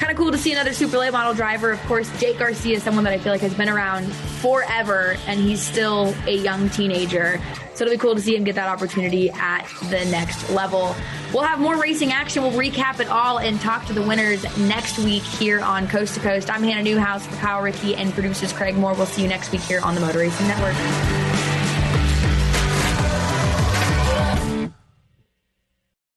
Kind 0.00 0.12
of 0.12 0.16
cool 0.16 0.32
to 0.32 0.38
see 0.38 0.52
another 0.52 0.72
super 0.72 0.96
late 0.96 1.12
model 1.12 1.34
driver. 1.34 1.70
Of 1.70 1.80
course, 1.82 2.10
Jake 2.18 2.38
Garcia 2.38 2.76
is 2.76 2.82
someone 2.82 3.04
that 3.04 3.12
I 3.12 3.18
feel 3.18 3.32
like 3.32 3.42
has 3.42 3.52
been 3.52 3.68
around 3.68 4.10
forever, 4.40 5.18
and 5.26 5.38
he's 5.38 5.60
still 5.60 6.14
a 6.26 6.34
young 6.34 6.70
teenager. 6.70 7.38
So 7.74 7.84
it'll 7.84 7.96
be 7.96 7.98
cool 7.98 8.14
to 8.14 8.20
see 8.22 8.34
him 8.34 8.44
get 8.44 8.54
that 8.54 8.70
opportunity 8.70 9.30
at 9.30 9.68
the 9.90 10.02
next 10.06 10.48
level. 10.50 10.96
We'll 11.34 11.42
have 11.42 11.60
more 11.60 11.76
racing 11.76 12.12
action. 12.12 12.42
We'll 12.42 12.52
recap 12.52 13.00
it 13.00 13.08
all 13.08 13.40
and 13.40 13.60
talk 13.60 13.84
to 13.88 13.92
the 13.92 14.00
winners 14.00 14.42
next 14.56 14.98
week 14.98 15.22
here 15.22 15.60
on 15.60 15.86
Coast 15.86 16.14
to 16.14 16.20
Coast. 16.20 16.48
I'm 16.48 16.62
Hannah 16.62 16.82
Newhouse 16.82 17.26
for 17.26 17.36
Kyle 17.36 17.60
Rickey 17.60 17.94
and 17.94 18.10
producers 18.14 18.54
Craig 18.54 18.76
Moore. 18.76 18.94
We'll 18.94 19.04
see 19.04 19.20
you 19.20 19.28
next 19.28 19.52
week 19.52 19.60
here 19.60 19.82
on 19.82 19.94
the 19.94 20.00
Motor 20.00 20.20
Racing 20.20 20.48
Network. 20.48 21.49